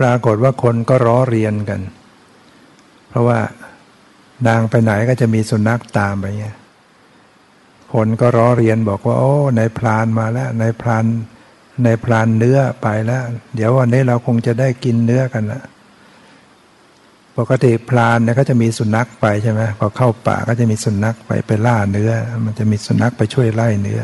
[0.00, 1.80] ปรากฏว่าคนก็ร้อเรียนกัน
[3.08, 3.38] เพราะว่า
[4.48, 6.56] นางไปไหนก็จะมีสุนัขตามไปเงี้ย
[7.94, 11.04] คนก็ร้อเรียนบอกว่า โอ้ในพรานมาแล้วในพราน
[11.84, 13.22] ในพรานเนื้อไปแล้ว
[13.54, 15.62] เดี๋ยววันนี้เราคงจะได้กินเนื้อกันละ
[17.38, 22.12] ปกติพรานเนี่ยก็จะมีสุนัขไปใช่ไหมพอเข้าป่าก็จะมีสุนัขไปไปล่าเนื้อ
[22.44, 24.00] มันจะมีสุนัขไปช่วยไล่เนื้อ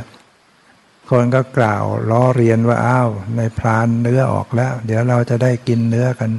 [1.11, 6.31] คนก็กล่าวล้อเรียนว่าอ้าวในพรานเนื้อออกแล้ว เดี๋ยวเราจะได้กินเนื้อกัน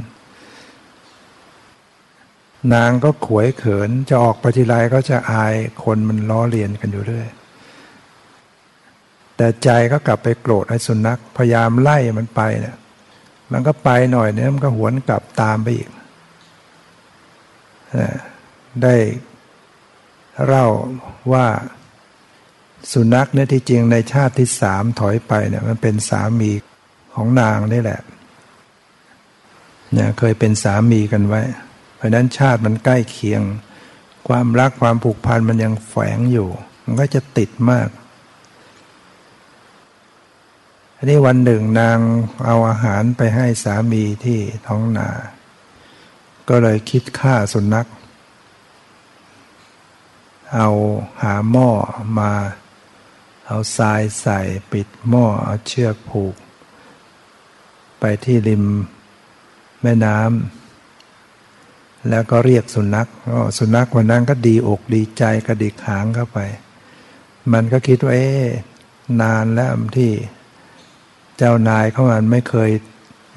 [2.74, 7.28] นางก็ขวยเขินจะออกไปทีไรก็จะอายคนมันล้อเลียนกันอยู่เรื่อย
[9.38, 12.78] แต่ใจก็กลับไปโกรธไอ้สุนัขพยายามไล่มันไปเนี่ย
[13.52, 15.90] มันก็ไปหน่อยเนี่ยมันก็หวนกลับตามไปอีก
[18.84, 18.96] ได้
[20.46, 20.68] เล่า
[21.32, 21.46] ว่า
[22.92, 26.52] สุนัขเนี่ยที่จริงในชาติที่สามถอยไปเนี่ยมันเป็นสามี
[27.14, 28.02] ของนางนี่แหละ
[29.94, 31.42] เนี่ยเคยเป็นสามีกันไว้
[31.96, 33.42] เพราะนั้นชาติมันใกล้เคียง
[34.28, 36.50] ความรักความผูกพันมันยังแฝงอยู่
[36.86, 37.90] มันก็จะติดมาก
[40.98, 42.00] อันนี้วันหนึ่งนาง
[42.46, 45.10] เอาอาหารไปให้สามีที่ท้องนา
[46.50, 47.88] ก็เลยคิดฆ่าสุนัข
[50.56, 50.70] เอา
[51.22, 51.70] หาหม้อ
[52.20, 52.32] มา
[53.48, 54.40] เอาทรายใส่
[54.72, 56.36] ปิดหม้อเอาเชือกผูก
[58.00, 58.64] ไปที่ริม
[59.82, 63.08] แม่น้ำแล้วก็เรียกสุนัข
[63.58, 66.40] สุนัขวันนั้นก็ดีอกดีใจกระดิกหางเข้าไป
[67.54, 68.32] มันก็คิดว่าเอ๊
[69.22, 70.12] นานแล้วที่
[71.38, 72.72] เจ้านายเขามันไม่เคย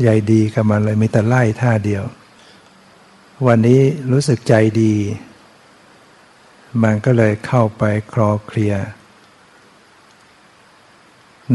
[0.01, 2.05] ใหญ่ดีกับมันเลยมีแต่ไล่ท่าเดียว
[3.47, 3.81] วันนี้
[4.13, 4.95] รู้สึกใจดี
[6.83, 8.75] มันก็เลยเข้าไปคลอเคลีย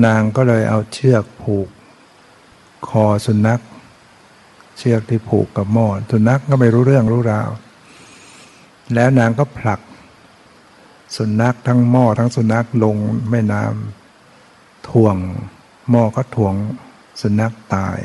[0.06, 1.68] นางก็เลยเอาเชือกผูก
[2.88, 3.62] คอสุนัข
[4.78, 7.50] เชือกที่ผูกกับหม้อสุนัขก็ไม่รู้เรื่องรู้ราว
[8.96, 9.82] แล้วนางก็ผลัก
[11.18, 12.96] สุนัขทั้งหม้อทั้งสุนัขลง
[13.30, 15.16] แม่น้ำท่วง
[15.90, 16.56] หม้อก็ถ่วง
[17.22, 18.00] สุนัขตาย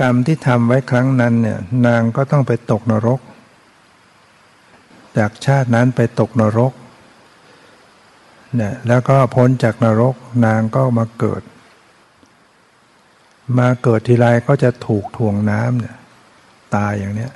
[0.00, 3.20] กรรมที่ทำไว้ครั้งนั้นเนี่ยนางก็ต้องไปตกนรก
[5.18, 6.72] จากชาตินั้นไปตกนรก
[8.60, 10.14] นี่ยแล้วก็พ้นจากนรก
[10.46, 11.42] นางก็มาเกิด
[13.58, 15.96] มาเกิดทีไรก็จะถูกถ่วงน้ำเนี่ย
[16.74, 17.32] ตายอย่างเนี้ย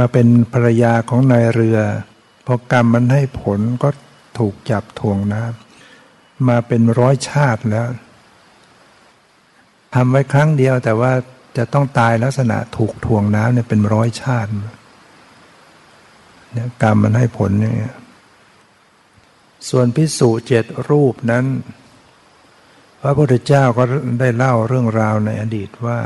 [0.00, 1.78] มาเป็นภรรยาของนายเรือ
[2.46, 3.88] พอกรรมมันให้ผลก็
[4.38, 7.86] ถูกจับถ่วงน้ำมาเป็นร้อยชาติแล้ว
[9.94, 11.12] ทำไว้ครั้งเดียวแต่ว่า
[11.56, 14.50] จะต้องตายลักษณะถูกถ่วงน้ำเนี่ยเป็นร้อยชาติ
[16.52, 17.96] เนี่ยกรรมมันให้ผลอย่างเงี้ย
[19.68, 21.46] ส่วนพิสูจเจ็ดรูปนั้น
[23.00, 23.82] พระพุทธเจ้าก็
[24.20, 25.98] ได้เล่าเรื่องราวในอดีตว่า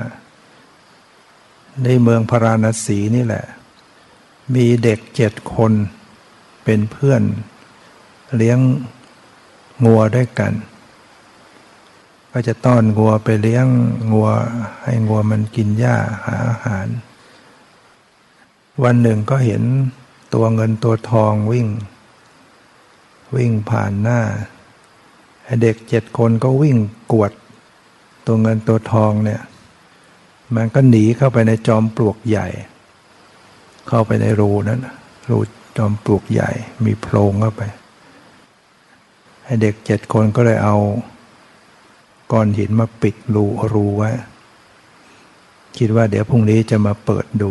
[1.85, 3.44] ในเมืองพาราณสีนี่แหละ
[4.55, 5.72] มีเด็กเจ็ดคน
[6.64, 7.22] เป็นเพื่อน
[8.37, 8.59] เลี้ยง
[9.85, 10.53] งัวด้วยกัน
[12.33, 13.66] ก็จะต้อนงัวไปเลี้ยง
[14.12, 14.29] งัว
[14.83, 15.96] ให้งัวมันกินหญ้า
[16.27, 16.87] หาอาหาร
[18.85, 19.62] วันหนึ่งก็เห็น
[20.35, 21.66] ตัวเงินตัวทองวิ่ง
[23.37, 24.21] วิ่งผ่านหน้า
[25.62, 26.77] เด็กเจ็ดคนก็วิ่ง
[27.12, 27.33] กวด
[28.27, 29.40] ตัวเงินตัวทองเนี่ย
[30.57, 32.49] มันก็หนีเข้าไปในจอมปลวกใหญ่
[33.88, 34.81] เข้าไปในรูนั้น
[35.31, 35.38] รู
[35.77, 36.51] จอมปลวกใหญ่
[36.85, 37.62] มีโพรงเข้าไป
[39.45, 40.77] ให้เด็กเจ็ดคนก็เลยเอา
[42.33, 44.11] ก้อนหินมาปิดรูรูไว้
[45.77, 47.51] คิดว่าเดี๋ยวพรุ่งนี้จะมาเปิดดู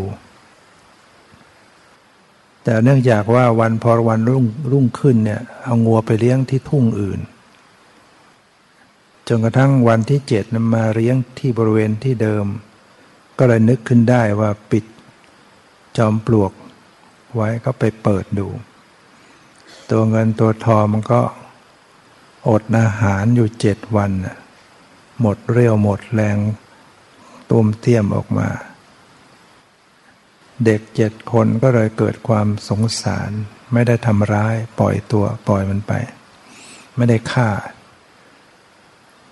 [2.63, 7.19] แต่เนื่องจากว่าวันพอวันรุ่งรุ่งขึ้นเนี่ยเอางัวไปเลี้ยงที่ทุ่งอื่น
[9.27, 12.45] จนกระทั่งวันที่เจ็ดนำมาเลี้ยงที่บริเวณที่เดิม
[13.37, 14.85] ก็เลยนึกขึ้นได้ว่าปิด
[15.97, 16.51] จอมปลวก
[17.35, 18.47] ไว้ก็ไปเปิดดู
[19.89, 21.21] ตัวเงินตัวทองมันก็
[22.49, 24.11] อดอาหารอยู่เจ็ดวัน
[25.21, 26.37] หมดเรี่ยวหมดแรง
[27.49, 28.47] ตุมเตี้ยมออกมา
[30.65, 33.31] เด็กเจ็ดคนก็เลยเกิดความสงสาร
[33.73, 35.93] ไม่ได้ทำร้ายปล่อยตัวปล่อยมันไป
[36.97, 37.49] ไม่ได้ฆ่า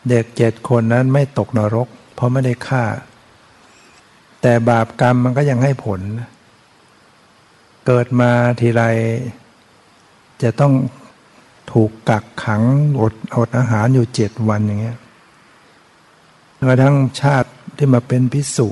[0.10, 2.86] เด็กเจ็ดคนนั้นไม่ตกนรก เพราะไม่ได้ฆ่า
[4.42, 6.02] แต่บาปกรรมมันก็ยังให้ผล
[7.86, 8.84] เกิดมาทีไร
[10.44, 10.74] จะต้อง
[11.72, 12.64] ถูกกักขัง
[13.02, 14.98] อดอดอาหารอยู่เจ็ดวันอย่างเงี้ย
[16.70, 18.68] กระทั่งชาติที่มาเป็นพิสุ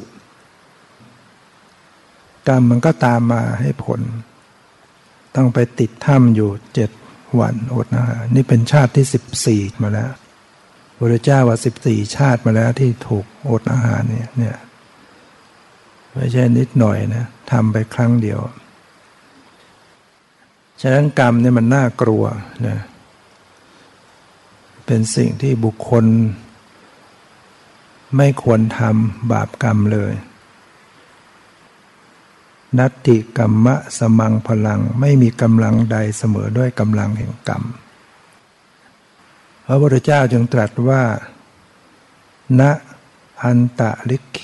[2.47, 4.01] กรรมมันก็ตามมาให้ผล
[5.35, 6.89] ต้องไปติดถ้ำอยู่เจ็ด
[7.39, 10.11] วันอดอาหารนี่เป็นชาติที่สิบสี่มาแล้ว
[10.97, 14.57] พระเจ้าว่าสิบสี่ชาติมาแล้วที่ถูกอดอาหารเนี่ยเนี่ย
[16.15, 18.39] ไม่ใช่นิดหน่อยนะทำไปครั้งเดียว
[20.81, 22.23] ฉะนั้นกรรมเนี่ยมันน่ากลัว
[22.67, 22.77] นะ
[24.85, 26.05] เป็นสิ่งที่บุคคล
[28.17, 30.13] ไม่ควรทำบาปกรรมเลย
[32.77, 37.63] นัตติกรรมะสมังพลังไม่มีกำลังใดเสมอด้วยกำลังแห่งกรรม
[39.65, 41.03] พระพุทธเจ้าจึงตรัสว่า
[42.59, 42.61] ณ
[43.43, 44.41] อันตะลิเข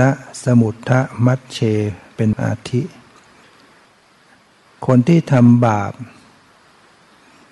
[0.00, 0.02] ณ
[0.44, 1.58] สมุทะมัชเช
[2.16, 2.82] เป็นอาทิ
[4.86, 5.92] คนที่ทำบาป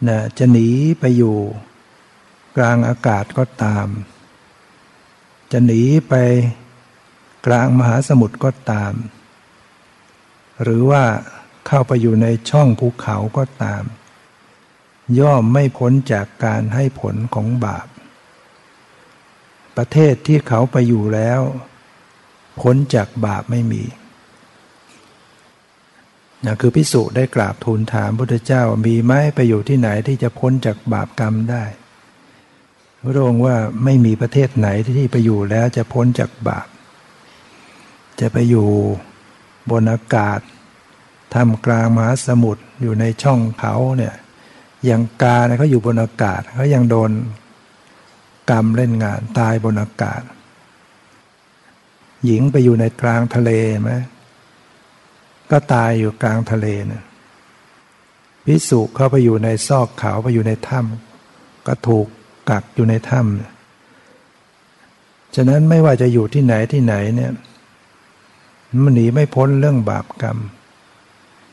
[0.08, 0.68] นะจะหนี
[1.00, 1.36] ไปอยู่
[2.56, 3.86] กลางอากาศก็ตาม
[5.52, 6.14] จะหนีไป
[7.46, 8.92] กลางมหาสมุทรก็ตาม
[10.62, 11.04] หรือว่า
[11.66, 13.84] เข้าไปอยู่ในช่องภูเขาก็ตาม
[15.18, 17.86] ย่อมไม่พ้นจากการให้ผลของบาป
[19.76, 21.40] ประเทศที่เขาไปอยู่แล้ว
[22.60, 23.84] พ้นจากบาปไม่มี
[26.44, 31.64] นะคือพิสุได้กราบทูลถามพระเจ้ามีไหมไปอยู่ที่ไหนที่จะพ้นจากบาปกรรมได้
[33.02, 36.66] พระองค์ว่าไม่มีประเทศไหนที่ไปอยู่แล้วจะพ้นจากบาป
[38.20, 38.68] จะไปอยู่
[39.70, 40.40] บนอากาศ
[41.34, 44.14] ทำกลางมหาสมุทรอยู่ในช่องเขาเนี่ย
[44.84, 47.10] อย่างกาเนี่ยเขาอยู่บนอากาศเขายังโดน
[48.50, 50.22] กรรมเล่นงานตายบนอากาศ
[52.24, 53.50] หญิงไปอยู่ในกลางทะเล
[53.82, 53.92] ไหม
[55.50, 57.02] ก็ตายอยู่กลางทะเลนะ
[58.44, 62.06] พิสุเข้าไปอยู่ในซอกเขาไปอยู่ในถ้ำก็ถูก
[62.50, 67.32] กักอยู่ในถ้ำฉะนั้นไม่ว่าจะอยู่ที่ไหนที่ไหนเนี่ย
[68.82, 70.38] มันหนีไม่พ้นเรื่องบาปกรรม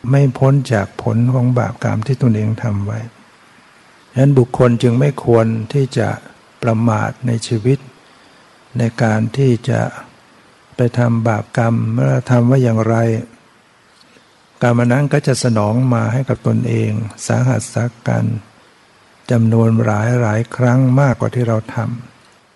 [0.09, 2.99] ไม่พ้นจากผลของบาปกรรมที่ตนเองทำไว้
[4.11, 6.07] ฉะนั้นบุคคลจึงไม่ควรที่จะ
[6.63, 7.79] ประมาทในชีวิต
[8.77, 9.81] ในการที่จะ
[10.75, 12.95] ไปทำบาปกรรมเมื่อทำว่าอย่างไร
[14.61, 16.91] กรรมนั้นก็จะสนองมาให้กับตนเอง
[17.27, 18.25] สาหัสสักกัน
[19.31, 21.77] จำนวนหลายหลายครั้งมากกว่าที่เราท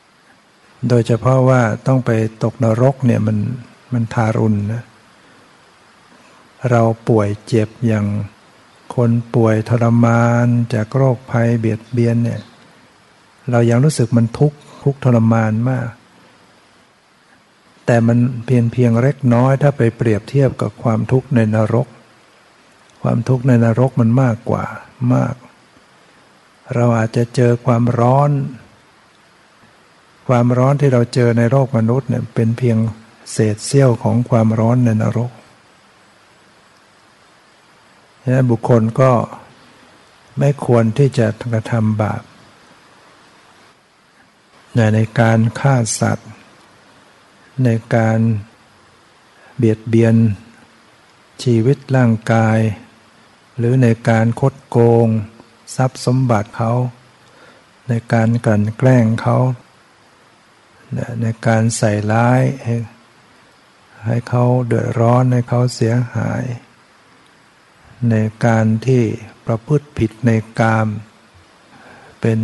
[0.06, 2.12] ำโดยเฉพาะว่าต้องไป
[2.44, 3.38] ตกนรกเนี่ยมัน
[3.94, 4.84] มันทารุณนะ
[6.70, 8.06] เราป่วยเจ็บอย่าง
[8.96, 12.42] คนป่วยทรมานจากโรคภัยเบียดเบียนเนี่ย
[13.52, 15.90] เรายังรู้สึกมันทุกข์ทุกทรมานมาก
[17.86, 21.88] แต่มันเพียงเพียงเล็กน้อยถ้าไปเปรียบเทียบกับความทุกข์ในนรก
[23.02, 24.66] ความทุกข์ในนรกมันมากกว่า
[25.14, 25.36] มาก
[26.76, 28.32] เราอาจจะเจอความร้อน
[30.28, 32.78] ความร้อนที่เราเจอในโลกมนุษย์เนี่ยเป็นเพียง
[33.32, 35.32] เศษเสี้ยวของความร้อนในนรก
[38.22, 39.12] ฉะนั้นบุคคลก็
[40.40, 42.22] ไม่ควรที่จะกระทำบาป
[44.96, 46.30] ในการฆ่าสัตว์
[47.66, 48.20] ในการ
[49.58, 50.16] เบียดเบียน
[51.44, 52.60] ชีวิตร่างกาย
[53.58, 55.08] หรือในการคดโกง
[55.76, 56.72] ทรัพย์สมบัติเขา
[57.90, 59.38] ในการกลั่นแกล้งเขา
[61.22, 62.42] ในการใส่ร้าย
[64.06, 66.44] ให้เขาเดือดร้อนให้เขาเสียหาย
[68.10, 69.04] ในการที่
[69.46, 70.88] ประพฤติผิดในกาม
[72.22, 72.40] เป็น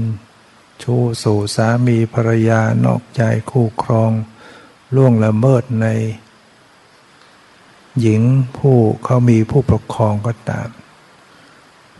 [0.83, 4.11] ชู้สู่สามีภรรยานอกใจคู่ครอง
[4.95, 5.87] ล่วงละเมิดใน
[8.01, 8.21] หญิง
[8.57, 10.69] ผู้เขามีผู้ปกครองก็ตาม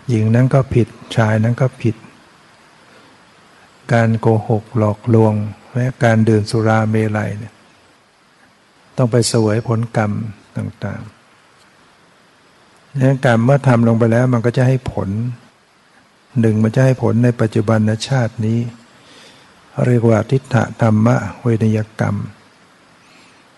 [0.10, 1.96] หญิงนั้นก็ผิดชายนั้นก็ผิด
[3.94, 5.34] การโกหกหลอกลวง
[5.76, 7.54] และการดื่มสุราเมลัยเนี่ย
[9.04, 10.12] ต้องไปสวยผลกรรม
[10.58, 15.10] ต่างๆนั้นการมเมื่อทำลงไปแล้วมันก็จะให้ผล
[16.40, 17.80] หนึ่งมันจะให้ผลในปัจจุบัน
[18.10, 18.60] ชาตินี้
[19.86, 22.16] เรียกว่าทิฏฐธรรมะเวนยกรรม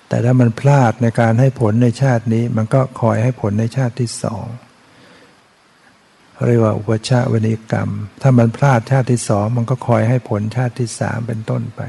[0.07, 4.45] แต่ถ้ามันพลาดในการให้ผลในชาตินี้ มันก็คอยให้ผลในชาติที่สอง
[6.47, 7.89] เรียกว่าอุปชาเวนิกรรม
[8.21, 11.81] ถ้ามันพลาดชาติที่สองมันก็คอยให้ผลชาติที่สามเป็นต้นไป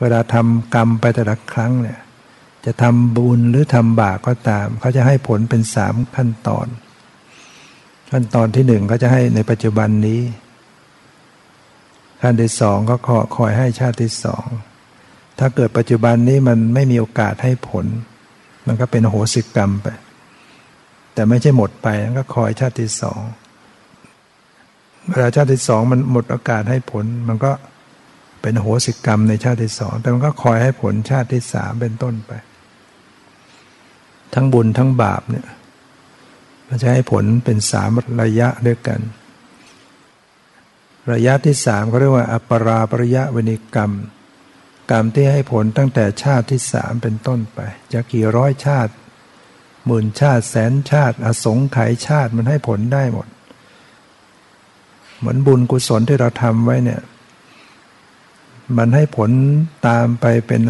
[0.00, 2.00] เวลาทำกรรมไปแต่ละครั้งเนี่ย
[2.64, 6.66] จะทำบุญหรือทำบาปก็ตาม เขาจะให้ผลเป็นสามขั้นตอน
[8.10, 10.20] ขั้นตอนที่หนึ่งก็จะให้ในปัจจุบันนี้
[12.22, 14.44] ขั้นที่สองก็ขอคอยให้ชาติที่สอง
[15.38, 17.86] ถ้าเกิดปัจจุบันนี้มันไม่มีโอกาสให้ผล
[18.66, 19.86] มันก็เป็นโหสิกรรมไป
[21.14, 23.20] แต่ไม่ใช่หมดไปมันก็คอยชาติที่สอง
[25.08, 27.50] เวลาชาติที่สองมันหมดโอกาสให้ผล มันก็
[28.42, 32.32] เป็นโหสิกรรมในชาติที่สอง แต่มันก็คอยให้ผลชาติที่สามเป็นต้นไป
[34.34, 35.46] ทั้งบุญทั้งบาปเนี่ย
[36.68, 37.90] มันจะให้ผลเป็นสาม
[38.22, 39.00] ระยะด้วยกัน
[41.12, 43.92] ระยะที่สามเขาเรียกว่าอัปราปริยะวณิกรรม
[44.90, 47.58] กรรมที่ให้ผลตั้งแต่ชาติที่สามเป็นต้นไป
[47.92, 48.92] จะกี่ร้อยชาติ
[49.86, 53.28] หมื่นชาติแสนชาติ อสงไขยชาติมันให้ผลได้หมด
[55.18, 57.00] เหมือนบุญกุศลที่เราทำไว้เนี่ย
[58.76, 59.30] มันให้ผล
[59.86, 60.62] ตามไปเป็น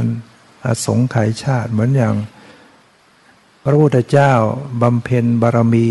[0.65, 2.15] อสงไขยชาติเหมือนอย่าง
[3.65, 4.33] พระพุทธเจ้า
[4.83, 5.89] บำเพ็ญบารมี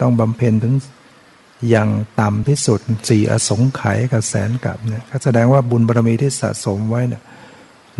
[0.00, 0.74] ต้องบำเพ็ญถึง
[1.70, 1.88] อย่าง
[2.20, 7.22] ต่ำที่สุดสี่อสงไขยกับแสนกับเนี่ยก็แสดงว่าบุญบารมีที่สะสมไว้เนี่ย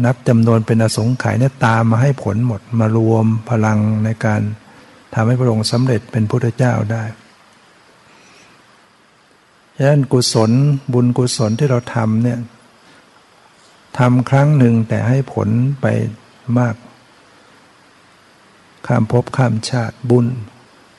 [0.05, 4.43] นับจำนวนเป็นอสงไขยเนี่ยตามมาให้ผลหมดมารวมพลังในการ
[5.15, 7.05] ทำให้พระองค์สำเร็จเป็นพุทธเจ้าได้
[9.77, 10.51] ฉะนั้นกุศล
[10.93, 12.39] บุญกุศลที่เราทำเนี่ย
[13.99, 15.49] ทำครั้งหนึ่งแต่ให้ผล
[15.81, 15.87] ไป
[16.59, 16.75] มาก
[18.87, 20.27] ข้ามภพข้ามชาติบุญ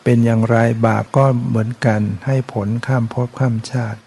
[0.03, 3.99] เป็นอย่างไรบาปก็เหมือนกัน ให้ผลข้ามภพข้ามชาติ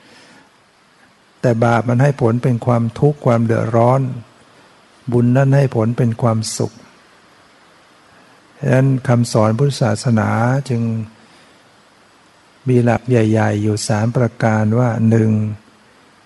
[1.41, 4.01] แต่บาปมันให้ผลเป็นความทุกข์ความเดือดร้อน
[5.13, 6.73] บุญนั้นให้ผลเป็นความสุข
[8.59, 10.29] ดังนั้นคำสอนพุทธศาสนา
[10.69, 10.83] จึง
[12.69, 15.31] มีหลักใหญ่ ๆ อยู่สามประการว่าหนึ่ง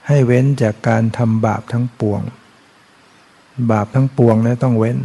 [0.08, 2.22] ให้เว้นจากการทำบาปทั้งปวง
[3.70, 4.98] บาปทั้งปวงนะต้องเว้น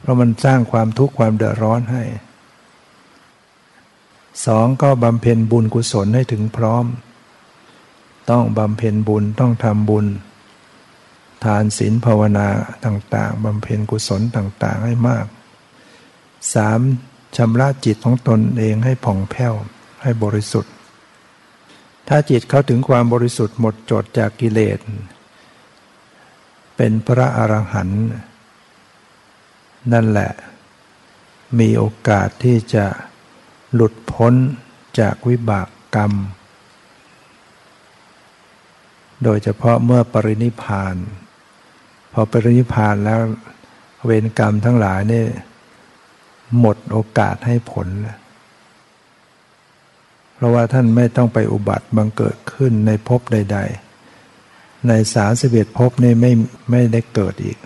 [0.00, 2.02] เพราะมันสร้างความทุกข์ความเดือดร้อนให้
[4.46, 6.84] สองก็บำเพ็ญบุญกุศลให้ถึงพร้อม
[8.30, 10.06] ต้องบำเพ็ญบุญต้องทำบุญ
[11.44, 12.48] ทานศีลภาวนา
[12.84, 15.26] ต่าง ๆบำเพ็ญกุศลต่างๆให้มาก
[16.54, 16.80] สาม
[17.36, 19.54] ชำระจิตของตนเองให้ผ่องแผ้ว
[20.02, 20.72] ให้บริสุทธิ์
[22.08, 24.78] ถ้าจิตเขาถึงความบริสุทธิ์หมดจดจากกิเลส
[26.76, 28.02] เป็นพระอรหันต์
[29.92, 30.30] นั่นแหละ
[31.58, 32.86] มีโอกาสที่จะ
[33.74, 34.34] หลุดพ้น
[35.00, 36.12] จากวิบากกรรม
[39.24, 40.96] โดยเฉพาะเมื่อปรินิพาน
[42.12, 43.20] พอปรินิพานแล้ว
[44.04, 45.24] เวรกรรมทั้งหลายนี่
[46.58, 47.88] หมดโอกาสให้ผล
[50.34, 53.85] เพราะว่าท่านไม่ต้องไปอุบัติบังเกิดขึ้นในภพใด ๆ
[54.88, 56.32] ในสาสิบเอ็ดภพนี่ไม่
[56.70, 57.58] ไม่ได้เกิดอีก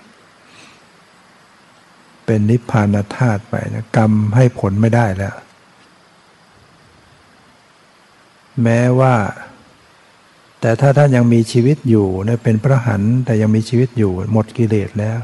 [2.25, 5.37] เป็นนิพพานธาตุไปนะกรรมให้ผลไม่ได้แล้ว
[8.63, 9.15] แม้ว่า
[10.61, 15.19] แต่ถ้าท่านยังมีชีวิตอยู่เนี่ยเป็นพระหันแต่ยังมีชีวิตอยู่หมดกิเลสแล้ว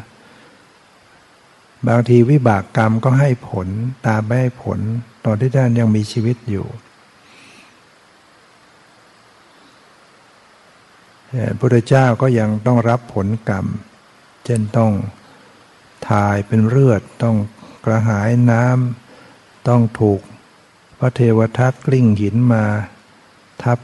[1.88, 3.68] บางทีวิบากกรรมก็ให้ผล
[4.06, 4.78] ตามไม่ให้ผล
[5.24, 6.66] ตอนที่ท่านยังมีชีวิตอยู่
[11.30, 13.66] พระพุทธเจ้าก็ยังต้องรับผลกรรม
[14.44, 14.92] เช่นต้อง
[16.08, 17.36] ถ่ายเป็นเลือด ต้อง
[17.84, 20.20] กระหายน้ำต้องถูก
[20.98, 22.64] พระเทวทัตกลิ้งหินมา
[23.62, 23.78] ทับ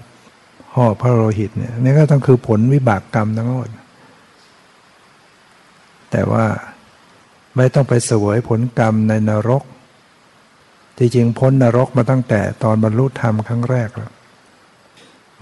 [0.74, 3.68] ห่อพระโลหิตเนี่ยนี่ก็ต้องคือผลวิบากกรรมทั้งหมด
[6.10, 6.46] แต่ว่า
[7.56, 9.62] ไม่ต้องไปเสวยผลกรรมในนรก
[10.98, 14.12] ที่จริงพ้นนรกมาตั้งแต่ตอนบรรลุธรรมครั้งแรกแล้ว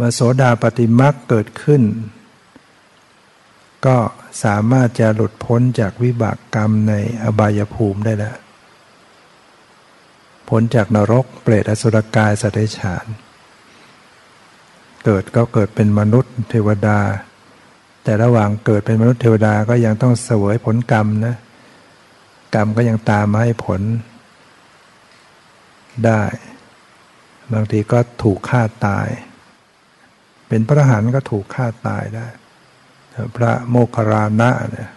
[0.01, 1.83] มาโสดาปฏิมักเกิดขึ้น
[3.87, 3.99] ก็
[4.45, 8.37] สามารถจะหลุดพ้นจากวิบากกรรมในอบายภูมิได้แล้ว
[10.49, 13.07] พ้นจากนรกเปรตอสุรกายสัตว์ฉาน
[15.05, 17.01] เกิดก็เกิดเป็นมนุษย์เทวดา
[18.05, 21.37] แต่ระหว่างเกิดเป็นมนุษย์เทวดาก็ยังต้องเสวยผลกรรมนะ
[22.55, 23.81] กรรมก็ยังตามมาให้ผล
[26.07, 26.23] ได้
[27.53, 29.09] บางทีก็ถูกฆ่าตาย
[30.51, 32.27] เป็นพระหันก็ถูกฆ่าตายได้
[33.37, 34.91] พระโมคคารานะเนี่ย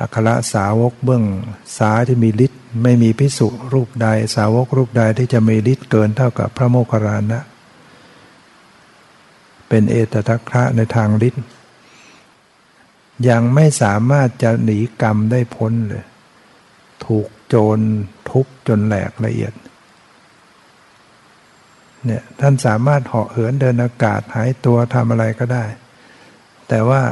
[0.00, 1.24] อัครสาวกเบื้อง
[1.78, 7.40] ซ้ายที่มีฤทธิ์ไม่มีพิสุรูปใดสาวกรูปใดที่จะมีฤทธิ์เกินเท่ากับพระโมคคารานะ
[9.68, 11.44] เป็นเอตทัคคะในทางฤทธิ์
[13.28, 16.04] ยังไม่สามารถจะหนีกรรมได้พ้นเลย
[17.06, 17.78] ถูกโจร
[18.30, 19.52] ทุบจนแหลกละเอียด
[22.08, 25.64] เนี่ยท่านสามารถเหาะเหินเดินอากาศหายตัวทำอะไรก็ได้
[26.68, 27.02] แต่ว่า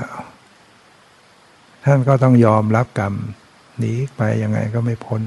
[1.85, 3.15] ท่านก็ต้องยอมรับกรรม
[3.79, 5.23] หนีไปยังไงก็ไม่พ้น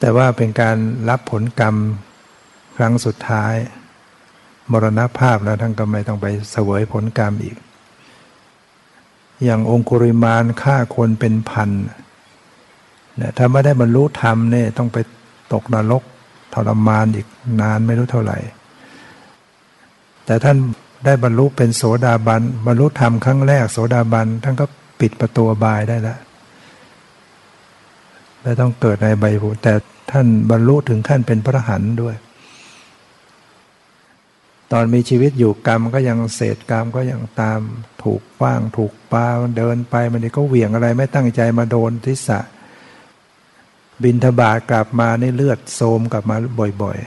[0.00, 0.76] แต่ว่าเป็นการ
[1.08, 1.76] รับผลกรรม
[2.76, 3.54] ครั้งสุดท้าย
[4.72, 7.56] มรณภาพแล้วท่านก็ไม่ต้องไปเสวยผลกรรมอีก
[9.44, 11.70] อย่างองคุริมานฆ่าคนเป็นพัน
[13.16, 14.98] เนี่ยถ้าไม่ได้บรรลุธรรมเนี่ยต้องไป
[15.52, 16.02] ตกนรก
[16.54, 17.26] ทรมานอีก
[17.60, 18.38] นานไม่รู้เท่าไหร่
[20.26, 20.56] แต่ท่าน
[21.04, 24.66] ได้บรรลุเป็นโสดาบันบรรลุธรรมครั้งแรกโสดาบันท่านก็
[25.00, 26.18] ปิดประตูบายได้แล้ว
[28.42, 29.74] ไม่ต้องเกิดในใบภูแต่
[30.10, 32.16] ท่านบรรลุถึงขั้นเป็นพระหันด้วย
[34.72, 37.60] ตอนมีชีวิตอยู่กรรมก็ยังเศษกรรมก็ยังตาม
[38.02, 39.26] ถูกฟ้างถูกปา
[39.56, 42.40] เดินไปมันก็เหวี่ยงอะไรไม่ตั้งใจมาโดนทิศะ
[44.04, 46.36] บินทบาทกลับมาในเลือดโซมกลับมา
[46.82, 46.98] บ่อย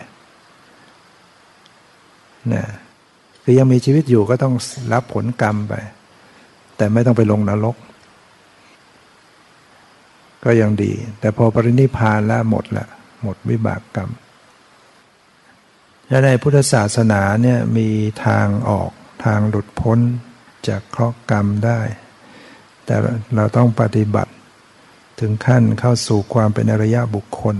[1.57, 2.65] ๆนะ
[3.43, 4.53] คือยังมีชีวิตอยู่ก็ต้อง
[4.93, 5.73] รับผลกรรมไป
[6.77, 7.75] แต่ไม่ต้องไปลงนรก
[10.43, 12.87] ก็ยังดี แต่พอปรินิพานแล้วหมดละ
[13.23, 14.09] หมดวิบากกรรม
[16.07, 17.89] และในพุทธศาสนาเนี่ยมี
[18.25, 18.91] ทางออก
[19.25, 19.99] ทางหลุดพ้น
[20.67, 21.79] จากเคราะห์กรรมได้
[22.85, 22.95] แต่
[23.35, 24.31] เราต้องปฏิบัติ
[25.19, 27.55] ถึงขั้นเข้าสู่ความเป็นอริยบุคคล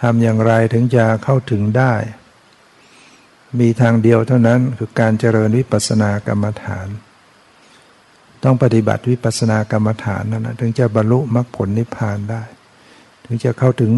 [0.00, 1.94] ทำอย่างไรถึงจะเข้าถึงได้
[3.60, 6.88] มีทางเดียวเท่านั้นคือการเจริญวิปัสสนากรรมฐาน
[8.44, 12.42] ต้องปฏิบัติวิปัสสนากรรมฐานนั้นนะถึงจะบรรลุมรรคผลนิพพานได้
[13.24, 13.92] ถึงจะเข้าถึง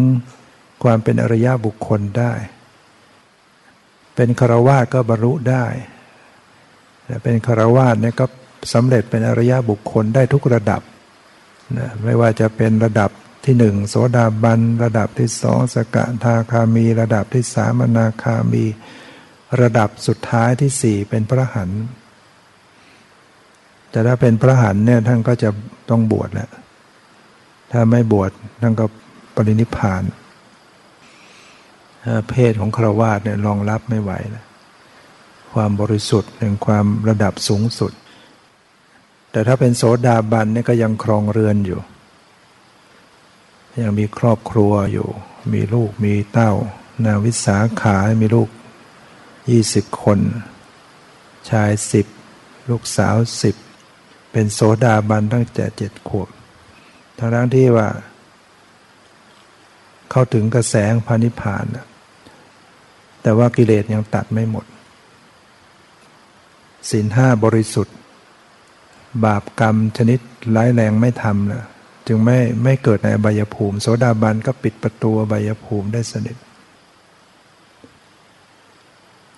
[0.83, 2.33] ความเป็นอริยบุคคลได้
[4.15, 5.65] เป็นคารวาสก็บรรลุได้
[7.05, 8.25] แต่เป็นคารวาสเนี่ยก็
[8.73, 10.81] สำเร็จเป็นอริยบุคคลได้ทุกระดับ
[11.77, 13.11] นะไม่ว่าจะเป็นระดับ
[13.45, 18.65] ที่หนึ่งโสดาบัน ระดับที่สองสกทาคามี ระดับที่สามนาคามี
[19.61, 21.69] ระดับสุดท้ายที่สี่เป็นพระหัน
[23.91, 25.49] แต่ถ้าเป็นพระหันเนี่ยท่านก็จะ
[25.89, 26.49] ต้องบวชแหละ
[27.71, 28.85] ถ้าไม่บวชท่านก็
[29.35, 30.03] ปรินิพาน
[32.29, 34.45] เพศของครวาสเนี่ยรองรับไม่ไหวแล้ว
[35.53, 37.91] ความบริสุทธิ์แห่งความระดับสูงสุด
[39.35, 41.79] แต่ถ้าเป็นโสดาบันนี่ก็ยังครองเรือนอยู่
[43.83, 45.07] ยังมีครอบครัวอยู่
[45.53, 46.51] มีลูกมีเต้า
[47.05, 48.49] นาวิสาขามีลูก
[49.49, 50.19] ยี่สิบคน
[51.49, 52.05] ชายสิบ
[52.69, 53.55] ลูกสาวสิบ
[54.31, 56.29] เป็นโสดาบันตั้งแต่เจ็ดขวบ
[57.17, 57.87] ทั้งที่ว่า
[60.11, 61.65] เข้าถึงกระแสงพานิพาน
[63.21, 64.65] แต่ว่ากิเลสยังตัดไม่หมด
[66.89, 67.95] ศีลห้าบริสุทธิ์
[69.23, 70.19] บาปกรรมชนิด
[70.55, 71.63] ร้ายแรงไม่ทำนะ
[72.07, 76.37] จึงไม่ไม่เกิดในอบายภูมิ โสดาบันก็ปิดประตูอบายภูมิได้สนิท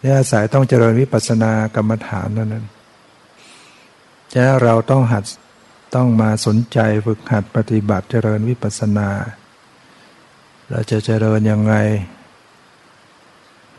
[0.01, 2.65] นี่อาศัยต้องเจริญวิปัสสนากรรมฐานนั้น
[4.33, 5.23] จะเราต้องหัด
[5.95, 9.09] ต้องมาสนใจฝึกหัดปฏิบัติเจริญวิปัสสนา
[10.69, 11.75] เราจะเจริญยังไง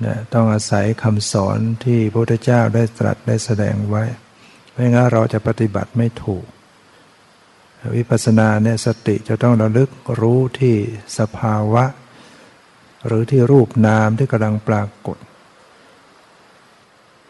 [0.01, 4.05] เนะต้องอาศัยคำสอนที่พระพุทธเจ้าได้ตรัสได้แสดงไว้
[4.79, 6.45] ไม่งั้นเราจะปฏิบัติไม่ถูก
[7.97, 10.75] วิปัสสนาเนี่ยสติจะต้องระลึกรู้ที่
[11.19, 11.85] สภาวะ
[13.07, 15.19] หรือที่รูปนามที่กำลังปรากฏ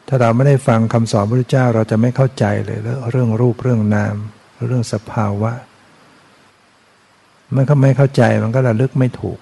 [0.09, 2.79] ถ้าเราไม่ได้ฟังคำสอนพระพุทธเจ้าเราจะไม่เข้าใจเลย
[3.11, 4.17] เรื่องรูปเรื่องนาม
[4.67, 5.53] เรื่องสภาวะ
[7.53, 9.39] เมื่อเขาไม่เข้าใจมันก็ระลึกไม่ถูก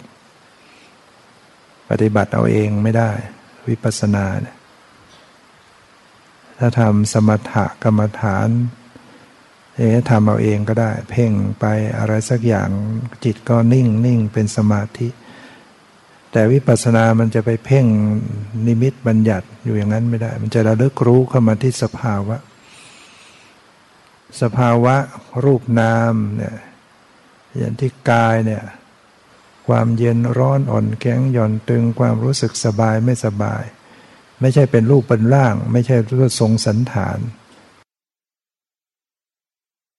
[1.91, 3.11] ปฏิบัติเอาเองไม่ได้
[3.69, 4.56] วิปัสสนาเนี่ย
[6.59, 8.49] ถ้าทำสมถะกรรมฐาน
[9.77, 11.65] เอ๊ทำเอาเองก็ได้ เพ่งไป
[11.99, 12.69] อะไรสักอย่าง
[13.25, 15.09] จิตก็นิ่งนิ่งเป็นสมาธิ
[16.33, 17.87] แต่วิปัสสนามันจะไปเพ่ง
[18.67, 22.37] นิมิตบัญญัติอยู่อย่างนั้นไม่ได้ มันจะระลึกรู้เข้ามาที่สภาวะ
[24.43, 24.97] สภาวะ
[25.45, 26.57] รูปนามเนี่ย
[27.59, 28.63] อย่างที่กายเนี่ย
[29.69, 33.63] ความเย็นร้อนอ่อนแข็งหย่อนตึงความรู้สึกสบายไม่สบาย
[34.41, 37.19] ไม่ใช่เป็นรูปเป็นร่าง ไม่ใช่รูปทรงสันฐาน